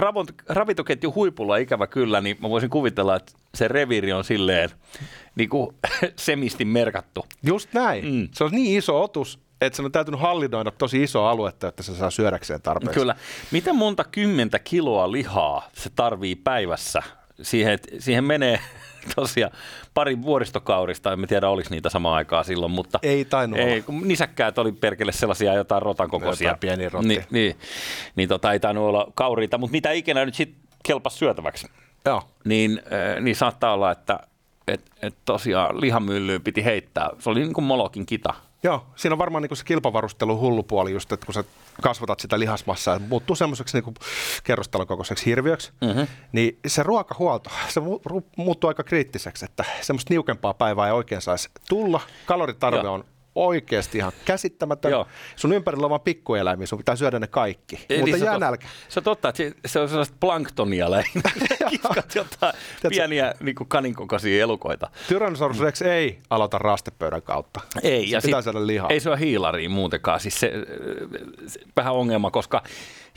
ravitoketju 0.50 1.14
huipulla 1.16 1.58
ikävä 1.58 1.88
kyllä, 1.88 2.22
niin 2.22 2.38
mä 2.42 2.50
voisin 2.50 2.70
kuvitella, 2.70 3.16
että 3.16 3.32
se 3.56 3.68
reviiri 3.68 4.14
on 4.14 4.24
silleen 4.24 4.70
niin 5.36 5.50
kuin 5.50 5.76
semisti 6.16 6.66
merkattu. 6.66 7.26
Just 7.44 7.74
näin. 7.74 8.06
Mm. 8.06 8.30
Se 8.32 8.44
on 8.44 8.52
niin 8.52 8.78
iso 8.78 9.04
otus, 9.04 9.40
että 9.62 9.78
se 9.78 9.84
on 9.84 9.92
täytynyt 9.92 10.20
hallinnoida 10.20 10.72
tosi 10.72 11.04
iso 11.04 11.26
aluetta, 11.26 11.68
että 11.68 11.84
se 11.84 11.96
saa 11.96 12.12
syödäkseen 12.12 12.62
tarpeeksi. 12.62 13.00
Kyllä. 13.00 13.16
Miten 13.52 13.76
monta 13.76 14.04
kymmentä 14.04 14.60
kiloa 14.60 15.12
lihaa 15.12 15.70
se 15.74 15.90
tarvii 15.96 16.36
päivässä? 16.36 17.04
Siihen, 17.42 17.80
siihen 18.00 18.24
menee 18.24 18.60
tosiaan 19.16 19.52
pari 19.94 20.22
vuoristokaurista, 20.22 21.14
en 21.14 21.28
tiedä 21.28 21.50
oliko 21.50 21.68
niitä 21.72 21.90
samaan 21.90 22.16
aikaa 22.16 22.44
silloin, 22.44 22.72
mutta 22.72 23.00
ei 23.04 23.26
tainnut 23.26 23.60
ei, 23.60 23.82
kun 23.82 24.08
nisäkkäät 24.08 24.58
oli 24.58 24.72
perkele 24.72 25.12
sellaisia 25.12 25.54
jotain 25.54 25.82
rotan 25.82 26.10
kokoisia. 26.10 26.46
Jotain 26.46 26.60
pieni 26.60 26.90
rotti. 26.90 27.08
Ni, 27.08 27.24
niin, 27.32 27.56
niin 28.16 28.30
tota, 28.30 28.52
ei 28.52 28.60
tainnut 28.60 28.86
olla 28.86 29.12
kauriita, 29.16 29.58
mutta 29.58 29.72
mitä 29.72 29.92
ikinä 29.92 30.26
nyt 30.26 30.36
sitten 30.36 30.62
kelpas 30.84 31.20
syötäväksi. 31.20 31.68
Joo. 32.06 32.24
Niin, 32.46 32.82
niin 33.20 33.36
saattaa 33.36 33.74
olla, 33.74 33.92
että 33.92 34.20
et, 34.68 34.82
et 35.02 35.16
tosiaan 35.26 35.82
lihamyllyyn 35.82 36.42
piti 36.42 36.66
heittää. 36.66 37.10
Se 37.20 37.30
oli 37.30 37.40
niin 37.40 37.54
kuin 37.54 37.66
Molokin 37.66 38.06
kita 38.06 38.34
Joo, 38.64 38.86
siinä 38.96 39.14
on 39.14 39.18
varmaan 39.18 39.42
niin 39.42 39.58
se 39.58 39.64
kilpavarustelu 39.64 40.40
hullu 40.40 40.64
puoli 40.64 40.92
just, 40.92 41.12
että 41.12 41.26
kun 41.26 41.34
sä 41.34 41.44
kasvatat 41.82 42.20
sitä 42.20 42.40
lihasmassaa 42.40 42.96
ja 42.96 43.00
muuttuu 43.00 43.36
semmoiseksi 43.36 43.82
niin 43.82 43.94
kerrostalon 44.44 44.88
kokoiseksi 44.88 45.26
hirviöksi, 45.26 45.72
mm-hmm. 45.82 46.08
niin 46.32 46.60
se 46.68 46.84
ruokahuolto, 46.84 47.50
se 47.70 47.82
muuttuu 48.38 48.68
aika 48.68 48.84
kriittiseksi, 48.84 49.46
että 49.46 49.66
semmoista 49.82 50.14
niukempaa 50.14 50.54
päivää 50.54 50.88
ei 50.88 50.94
oikein 50.94 51.22
saisi 51.22 51.50
tulla. 51.70 52.02
Kaloritarve 52.26 52.82
Joo. 52.84 52.94
on 52.94 53.06
oikeasti 53.36 53.98
ihan 53.98 54.12
käsittämätön. 54.26 54.92
Joo. 54.92 55.08
Sun 55.36 55.54
ympärillä 55.54 55.86
on 55.86 55.90
vaan 55.90 56.02
pikkueläimiä, 56.02 56.68
sun 56.68 56.78
pitää 56.78 56.96
syödä 56.96 57.20
ne 57.20 57.28
kaikki. 57.28 57.86
Eli 57.90 58.00
Mutta 58.00 58.18
se, 58.18 58.26
jää 58.26 58.40
nälkä. 58.40 58.68
se 58.90 59.00
on 59.00 59.04
totta, 59.04 59.30
että 59.30 59.44
se, 59.66 59.80
on 59.80 59.90
sellaista 59.90 60.18
planktonia 60.20 60.92
lähinnä. 60.92 61.32
Kiskat 61.70 62.16
jotain 62.16 62.54
pieniä 62.90 63.34
niin 63.40 63.56
kaninkokoisia 63.68 64.44
elukoita. 64.44 64.90
Tyrannosaurus 65.08 65.60
Rex 65.60 65.82
ei 65.82 66.20
aloita 66.30 66.58
rastepöydän 66.58 67.22
kautta. 67.22 67.62
Ei, 67.84 68.08
se 68.08 68.12
ja 68.16 68.22
pitää 68.22 68.42
sit- 68.42 68.54
syödä 68.54 68.68
lihaa. 68.68 68.90
Ei 68.90 69.00
se 69.00 69.10
ole 69.10 69.20
hiilariin 69.20 69.72
muutenkaan. 69.72 70.20
Siis 70.20 70.40
se, 70.40 70.52
se, 71.48 71.60
vähän 71.76 71.94
ongelma, 71.94 72.32
koska 72.32 72.64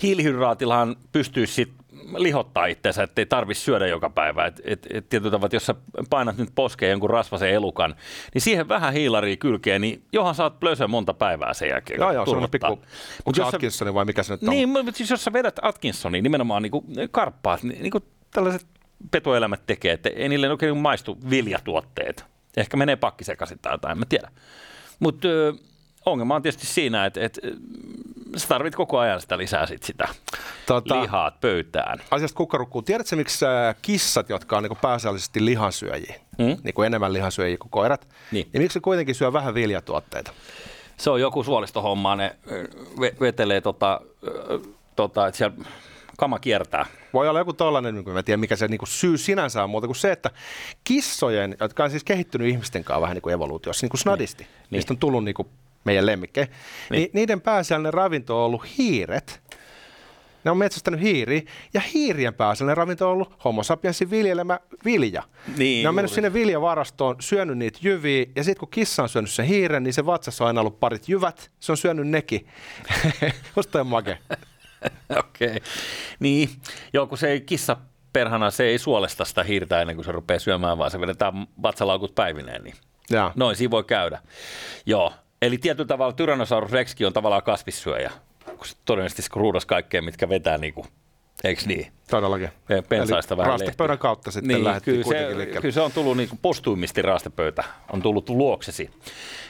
hiilihydraatillahan 0.03 0.97
pystyisi 1.13 1.53
sit 1.55 1.73
lihottaa 2.17 2.67
itseensä, 2.67 3.03
ettei 3.03 3.27
tarvitse 3.27 3.65
syödä 3.65 3.87
joka 3.87 4.11
päivä. 4.11 4.47
Et, 4.47 4.61
et, 4.65 4.87
et 4.91 5.09
tietyllä 5.09 5.31
tavalla, 5.31 5.47
että 5.47 5.57
jos 5.57 5.67
sä 5.67 5.75
painat 6.11 6.37
nyt 6.37 6.49
poskeen 6.55 6.91
jonkun 6.91 7.11
rasvasen 7.11 7.51
elukan, 7.51 7.95
niin 8.35 8.43
siihen 8.43 8.69
vähän 8.69 8.93
hiilaria 8.93 9.37
kylkeen, 9.37 9.81
niin 9.81 10.03
johan 10.13 10.35
saat 10.35 10.61
plösö 10.61 10.89
monta 10.89 11.15
päivää 11.15 11.55
sen 11.55 11.69
jälkeen. 11.69 12.01
Joo, 12.01 12.13
joo, 12.13 12.27
semmoinen 12.27 12.51
turvottaa. 12.51 12.77
pikku, 12.77 12.87
onko 13.27 13.35
se 13.35 13.43
jos 13.43 13.51
sä- 13.51 13.57
Atkinson 13.57 13.95
vai 13.95 14.05
mikä 14.05 14.23
se 14.23 14.33
nyt 14.33 14.43
on? 14.43 14.51
niin, 14.51 14.69
mutta 14.69 14.93
siis 14.93 15.11
jos 15.11 15.25
sä 15.25 15.33
vedät 15.33 15.57
Atkinsonia, 15.63 16.23
nimenomaan 16.23 16.63
niin 16.63 16.71
kuin 16.71 16.85
karppaat, 17.11 17.63
niin, 17.63 17.83
niin 17.83 17.91
kuin 17.91 18.05
tällaiset 18.31 18.67
petoelämät 19.11 19.67
tekee, 19.67 19.93
että 19.93 20.11
ei 20.17 20.29
niille 20.29 20.51
oikein 20.51 20.77
maistu 20.77 21.19
viljatuotteet. 21.31 22.25
Ehkä 22.57 22.77
menee 22.77 22.97
pakki 22.97 23.25
sekaisin 23.25 23.59
tai 23.59 23.75
jotain, 23.75 23.93
en 23.93 23.99
mä 23.99 24.07
tiedä. 24.09 24.31
Mutta 25.01 25.29
ongelma 26.07 26.35
on 26.35 26.43
tietysti 26.43 26.67
siinä, 26.67 27.07
että, 27.07 27.21
että 27.21 27.41
sä 28.37 28.49
tarvit 28.49 28.75
koko 28.77 28.99
ajan 28.99 29.21
sitä 29.21 29.39
lisää 29.39 29.67
sit 29.67 29.83
sitä 29.83 30.09
Tota- 30.67 31.01
lihaa 31.03 31.31
pöytään. 31.41 31.99
asiasta 32.11 32.37
kukkarukkuu. 32.37 32.83
Tiedätkö, 32.83 33.17
miksi 33.17 33.45
äh, 33.47 33.77
kissat, 33.83 34.29
jotka 34.29 34.57
on 34.57 34.63
niin 34.63 34.77
pääasiallisesti 34.83 35.45
lihansyöjiä, 35.45 36.15
Mm. 36.39 36.45
mm? 36.45 36.57
niin 36.65 36.75
kuin 36.75 36.87
enemmän 36.87 37.13
lihansyöjiä 37.13 37.57
kuin 37.59 37.71
koirat, 37.71 38.09
Niin. 38.33 38.49
niin 38.53 38.63
miksi 38.63 38.81
kuitenkin 38.81 39.15
syö 39.15 39.33
vähän 39.33 39.55
viljatuotteita? 39.55 40.33
Se 40.97 41.11
on 41.11 41.21
joku 41.21 41.43
suolistohomma, 41.45 42.17
ne 42.17 42.37
ve- 43.01 43.21
vetelee 43.21 43.61
tota, 43.61 44.01
ö, 44.27 44.59
tota, 44.97 45.27
että 45.27 45.39
siellä 45.39 45.57
kama 46.19 46.39
kiertää. 46.39 46.87
Voi 47.13 47.29
olla 47.29 47.39
joku 47.41 47.53
tollainen, 47.53 47.95
niin 47.95 48.11
mä 48.11 48.19
en 48.19 48.25
tiedä 48.25 48.37
mikä 48.37 48.57
se 48.57 48.69
niin 48.69 48.81
syy 48.85 49.19
sinänsä 49.19 49.65
on 49.65 49.71
muuta 49.71 49.87
kuin 49.87 49.97
se, 49.97 50.13
että 50.13 50.31
kissojen, 50.85 51.57
jotka 51.61 51.85
on 51.85 51.91
siis 51.91 52.05
kehittynyt 52.05 52.49
ihmisten 52.49 52.85
kanssa 52.85 53.01
vähän 53.01 53.15
niin 53.15 53.23
kuin 53.23 53.35
evoluutiossa, 53.35 53.85
niin 53.85 53.91
kuin 53.91 54.01
snadisti, 54.01 54.45
niin. 54.45 54.51
niistä 54.71 54.93
on 54.93 54.99
tullut 54.99 55.25
niin 55.25 55.35
kuin 55.35 55.49
meidän 55.85 56.07
lemmikkejä, 56.07 56.47
niin. 56.47 56.55
niin 56.91 57.11
niiden 57.13 57.41
pääasiallinen 57.41 57.95
ravinto 57.95 58.39
on 58.39 58.47
ollut 58.47 58.79
hiiret. 58.79 59.43
Ne 60.45 60.51
on 60.51 60.57
metsästänyt 60.57 61.01
hiiriä, 61.01 61.43
ja 61.75 61.81
hiirien 61.81 62.35
pääasiallinen 62.35 62.77
ravinto 62.77 63.07
on 63.07 63.13
ollut 63.13 63.45
homo 63.45 63.63
sapiensin 63.63 64.11
viljelemä 64.11 64.59
vilja. 64.85 65.23
Niin, 65.57 65.83
ne 65.83 65.89
on 65.89 65.95
mennyt 65.95 66.11
juuri. 66.11 66.15
sinne 66.15 66.33
viljavarastoon, 66.33 67.17
syönyt 67.21 67.59
niitä 67.59 67.79
jyviä, 67.83 68.27
ja 68.37 68.45
sitten 68.45 68.61
kun 68.61 68.69
kissa 68.71 69.03
on 69.03 69.09
syönyt 69.09 69.31
sen 69.31 69.47
hiiren, 69.47 69.83
niin 69.83 69.95
se 69.95 70.07
vatsassa 70.07 70.45
on 70.45 70.49
aina 70.49 70.61
ollut 70.61 70.81
parit 70.81 71.09
jyvät, 71.09 71.51
se 71.61 71.73
on 71.73 71.77
syönyt 71.77 72.09
nekin. 72.09 72.49
Musta 73.57 73.85
make. 73.85 74.19
Okei. 75.19 75.49
Okay. 75.49 75.61
Niin, 76.21 76.51
joo, 76.93 77.07
kun 77.07 77.19
se 77.19 77.29
ei 77.29 77.41
kissa 77.41 77.77
perhana, 78.13 78.51
se 78.51 78.65
ei 78.65 78.79
suolesta 78.79 79.25
sitä 79.25 79.43
hiirtä 79.43 79.81
ennen 79.81 79.97
kuin 79.97 80.05
se 80.05 80.13
rupeaa 80.13 80.39
syömään, 80.39 80.79
vaan 80.79 80.91
se 80.91 81.01
vedetään 81.01 81.47
vatsalaukut 81.63 82.15
päivineen. 82.15 82.65
Niin. 82.65 82.75
Jaa. 83.11 83.33
Noin, 83.37 83.57
siinä 83.57 83.71
voi 83.71 83.85
käydä. 83.85 84.21
Joo, 84.87 85.13
eli 85.47 85.59
tietyllä 85.59 85.89
tavalla 85.89 86.13
Tyrannosaurus 86.13 86.73
rexkin 86.73 87.07
on 87.07 87.13
tavallaan 87.13 87.43
kasvissyöjä, 87.43 88.11
kun 88.47 88.67
se 88.67 88.77
todennäköisesti 88.85 89.23
se 89.23 89.29
ruudas 89.35 89.67
kaikkea, 89.67 90.03
mitkä 90.03 90.29
vetää 90.29 90.59
niin 90.59 90.75
kuin, 90.75 90.87
eikö 91.45 91.63
niin? 91.67 91.93
Todellakin. 92.11 92.49
Pe- 92.69 92.83
Pensaista 92.83 93.35
Eli 93.35 93.39
vähän 93.39 93.53
rastepöydän 93.53 93.93
lehtiä. 93.95 94.03
kautta 94.03 94.31
sitten 94.31 94.49
niin, 94.49 94.65
lähdettiin 94.65 94.95
kyllä 94.95 95.05
kuitenkin 95.05 95.33
se, 95.33 95.39
liikkeelle. 95.39 95.61
kyllä 95.61 95.75
se 95.75 95.81
on 95.81 95.93
tullut 95.93 96.17
niin 96.17 96.29
postuimisti 96.43 97.03
raastepöytä, 97.03 97.65
on 97.93 98.03
tullut 98.03 98.29
luoksesi. 98.29 98.91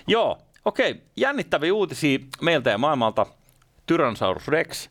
Joo, 0.06 0.38
okei, 0.64 1.02
jännittäviä 1.16 1.74
uutisia 1.74 2.18
meiltä 2.40 2.70
ja 2.70 2.78
maailmalta. 2.78 3.26
Tyrannosaurus 3.86 4.48
Rex, 4.48 4.88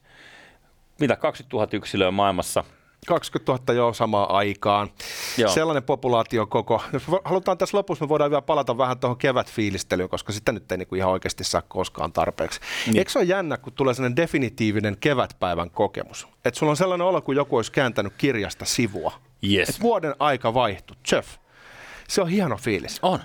mitä 0.99 1.15
20 1.15 1.57
000 1.57 1.67
yksilöä 1.73 2.11
maailmassa. 2.11 2.63
20 3.07 3.51
000 3.51 3.73
jo 3.73 3.93
samaan 3.93 4.31
aikaan. 4.31 4.87
Joo. 4.87 4.97
Joo. 5.37 5.53
Sellainen 5.53 5.83
populaatio 5.83 6.45
koko. 6.45 6.83
Jos 6.93 7.03
halutaan 7.25 7.57
tässä 7.57 7.77
lopussa, 7.77 8.05
me 8.05 8.09
voidaan 8.09 8.31
vielä 8.31 8.41
palata 8.41 8.77
vähän 8.77 8.99
tuohon 8.99 9.17
kevätfiilistelyyn, 9.17 10.09
koska 10.09 10.33
sitä 10.33 10.51
nyt 10.51 10.71
ei 10.71 10.77
niinku 10.77 10.95
ihan 10.95 11.11
oikeasti 11.11 11.43
saa 11.43 11.61
koskaan 11.61 12.13
tarpeeksi. 12.13 12.59
Niin. 12.85 12.97
Eikö 12.97 13.11
se 13.11 13.19
ole 13.19 13.25
jännä, 13.25 13.57
kun 13.57 13.73
tulee 13.73 13.93
sellainen 13.93 14.15
definitiivinen 14.15 14.97
kevätpäivän 14.99 15.69
kokemus? 15.69 16.27
Että 16.45 16.59
sulla 16.59 16.69
on 16.69 16.77
sellainen 16.77 17.07
olo, 17.07 17.21
kuin 17.21 17.35
joku 17.35 17.55
olisi 17.55 17.71
kääntänyt 17.71 18.13
kirjasta 18.17 18.65
sivua. 18.65 19.13
Yes. 19.51 19.69
Et 19.69 19.81
vuoden 19.81 20.15
aika 20.19 20.53
vaihtui. 20.53 20.97
Jeff. 21.11 21.29
Se 22.07 22.21
on 22.21 22.27
hieno 22.27 22.57
fiilis. 22.57 22.99
On. 23.01 23.19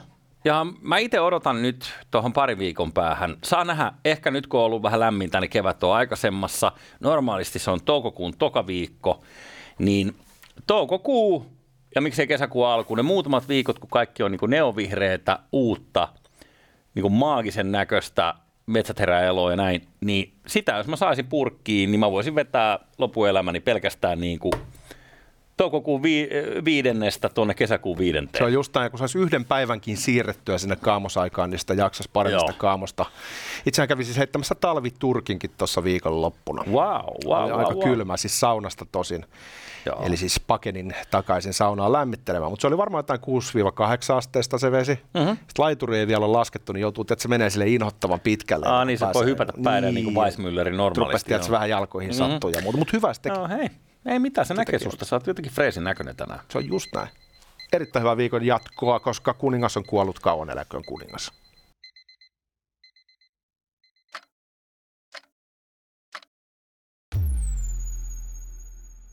Ja 0.44 0.66
mä 0.80 0.98
itse 0.98 1.20
odotan 1.20 1.62
nyt 1.62 1.92
tuohon 2.10 2.32
pari 2.32 2.58
viikon 2.58 2.92
päähän. 2.92 3.36
Saa 3.44 3.64
nähdä, 3.64 3.92
ehkä 4.04 4.30
nyt 4.30 4.46
kun 4.46 4.60
on 4.60 4.66
ollut 4.66 4.82
vähän 4.82 5.00
lämmintä, 5.00 5.40
niin 5.40 5.50
kevät 5.50 5.82
on 5.84 5.94
aikaisemmassa. 5.94 6.72
Normaalisti 7.00 7.58
se 7.58 7.70
on 7.70 7.82
toukokuun 7.84 8.34
toka 8.38 8.66
viikko. 8.66 9.22
Niin 9.78 10.14
toukokuu 10.66 11.46
ja 11.94 12.00
miksei 12.00 12.26
kesäkuun 12.26 12.66
alku, 12.66 12.94
ne 12.94 13.02
muutamat 13.02 13.48
viikot, 13.48 13.78
kun 13.78 13.90
kaikki 13.90 14.22
on 14.22 14.30
niin 14.30 14.50
neovihreätä, 14.50 15.38
uutta, 15.52 16.08
niin 16.94 17.02
kuin 17.02 17.12
maagisen 17.12 17.72
näköistä, 17.72 18.34
metsät 18.66 18.98
herää 18.98 19.22
eloon 19.22 19.52
ja 19.52 19.56
näin, 19.56 19.88
niin 20.00 20.32
sitä 20.46 20.72
jos 20.76 20.86
mä 20.86 20.96
saisin 20.96 21.26
purkkiin, 21.26 21.90
niin 21.90 22.00
mä 22.00 22.10
voisin 22.10 22.34
vetää 22.34 22.78
lopuelämäni 22.98 23.60
pelkästään 23.60 24.20
niin 24.20 24.38
kuin 24.38 24.52
toukokuun 25.58 26.02
vi- 26.02 26.28
viidennestä 26.64 27.28
tuonne 27.28 27.54
kesäkuun 27.54 27.98
viidenteen. 27.98 28.40
Se 28.40 28.44
on 28.44 28.52
just 28.52 28.74
näin, 28.74 28.90
kun 28.90 28.98
saisi 28.98 29.18
yhden 29.18 29.44
päivänkin 29.44 29.96
siirrettyä 29.96 30.58
sinne 30.58 30.76
kaamosaikaan, 30.76 31.50
niin 31.50 31.58
sitä 31.58 31.74
jaksaisi 31.74 32.10
paremmin 32.12 32.40
sitä 32.40 32.52
kaamosta. 32.58 33.06
Itsehän 33.66 33.88
kävi 33.88 34.04
siis 34.04 34.18
heittämässä 34.18 34.54
talviturkinkin 34.54 35.50
tuossa 35.58 35.84
viikonloppuna. 35.84 36.64
Wow, 36.66 36.74
wow, 36.74 37.42
Oli 37.42 37.50
wow, 37.50 37.58
aika 37.58 37.74
wow. 37.74 37.82
kylmä, 37.82 38.16
siis 38.16 38.40
saunasta 38.40 38.86
tosin. 38.92 39.24
Joo. 39.86 40.02
Eli 40.06 40.16
siis 40.16 40.40
pakenin 40.46 40.94
takaisin 41.10 41.52
saunaan 41.52 41.92
lämmittelemään. 41.92 42.52
Mutta 42.52 42.60
se 42.60 42.66
oli 42.66 42.76
varmaan 42.76 42.98
jotain 42.98 43.20
6-8 43.20 44.14
asteesta 44.16 44.58
se 44.58 44.72
vesi. 44.72 44.92
Mm-hmm. 45.14 45.30
Sitten 45.36 45.52
laituri 45.64 45.98
ei 45.98 46.06
vielä 46.06 46.26
ole 46.26 46.32
laskettu, 46.32 46.72
niin 46.72 46.80
joutuu, 46.80 47.02
että 47.02 47.22
se 47.22 47.28
menee 47.28 47.50
sille 47.50 47.68
inhottavan 47.68 48.20
pitkälle. 48.20 48.66
Aa, 48.68 48.84
niin 48.84 48.98
se 48.98 49.04
pääsee- 49.04 49.20
voi 49.20 49.26
hypätä 49.30 49.52
päiden 49.64 49.94
niin 49.94 50.04
kuin 50.04 50.16
Weissmüllerin 50.16 50.76
normaalisti. 50.76 51.32
Rupesi, 51.34 51.50
vähän 51.50 51.70
jalkoihin 51.70 52.10
mm-hmm. 52.10 52.30
sattuu 52.32 52.50
ja 52.50 52.60
muuta. 52.62 52.78
Mutta 52.78 52.90
hyvä 52.96 53.14
se 53.14 53.20
teki. 53.20 53.36
Joo, 53.36 53.48
hei. 53.48 53.68
Ei 54.06 54.18
mitään, 54.18 54.46
se 54.46 54.54
näkee 54.54 54.78
susta. 54.78 55.04
Sä 55.04 55.16
oot 55.16 55.26
jotenkin 55.26 55.52
freesin 55.52 55.84
näköinen 55.84 56.16
tänään. 56.16 56.40
Se 56.50 56.58
on 56.58 56.68
just 56.68 56.92
näin. 56.94 57.08
Erittäin 57.72 58.02
hyvä 58.02 58.16
viikon 58.16 58.46
jatkoa, 58.46 59.00
koska 59.00 59.34
kuningas 59.34 59.76
on 59.76 59.84
kuollut 59.84 60.18
kauan 60.18 60.50
eläköön 60.50 60.84
kuningas. 60.84 61.32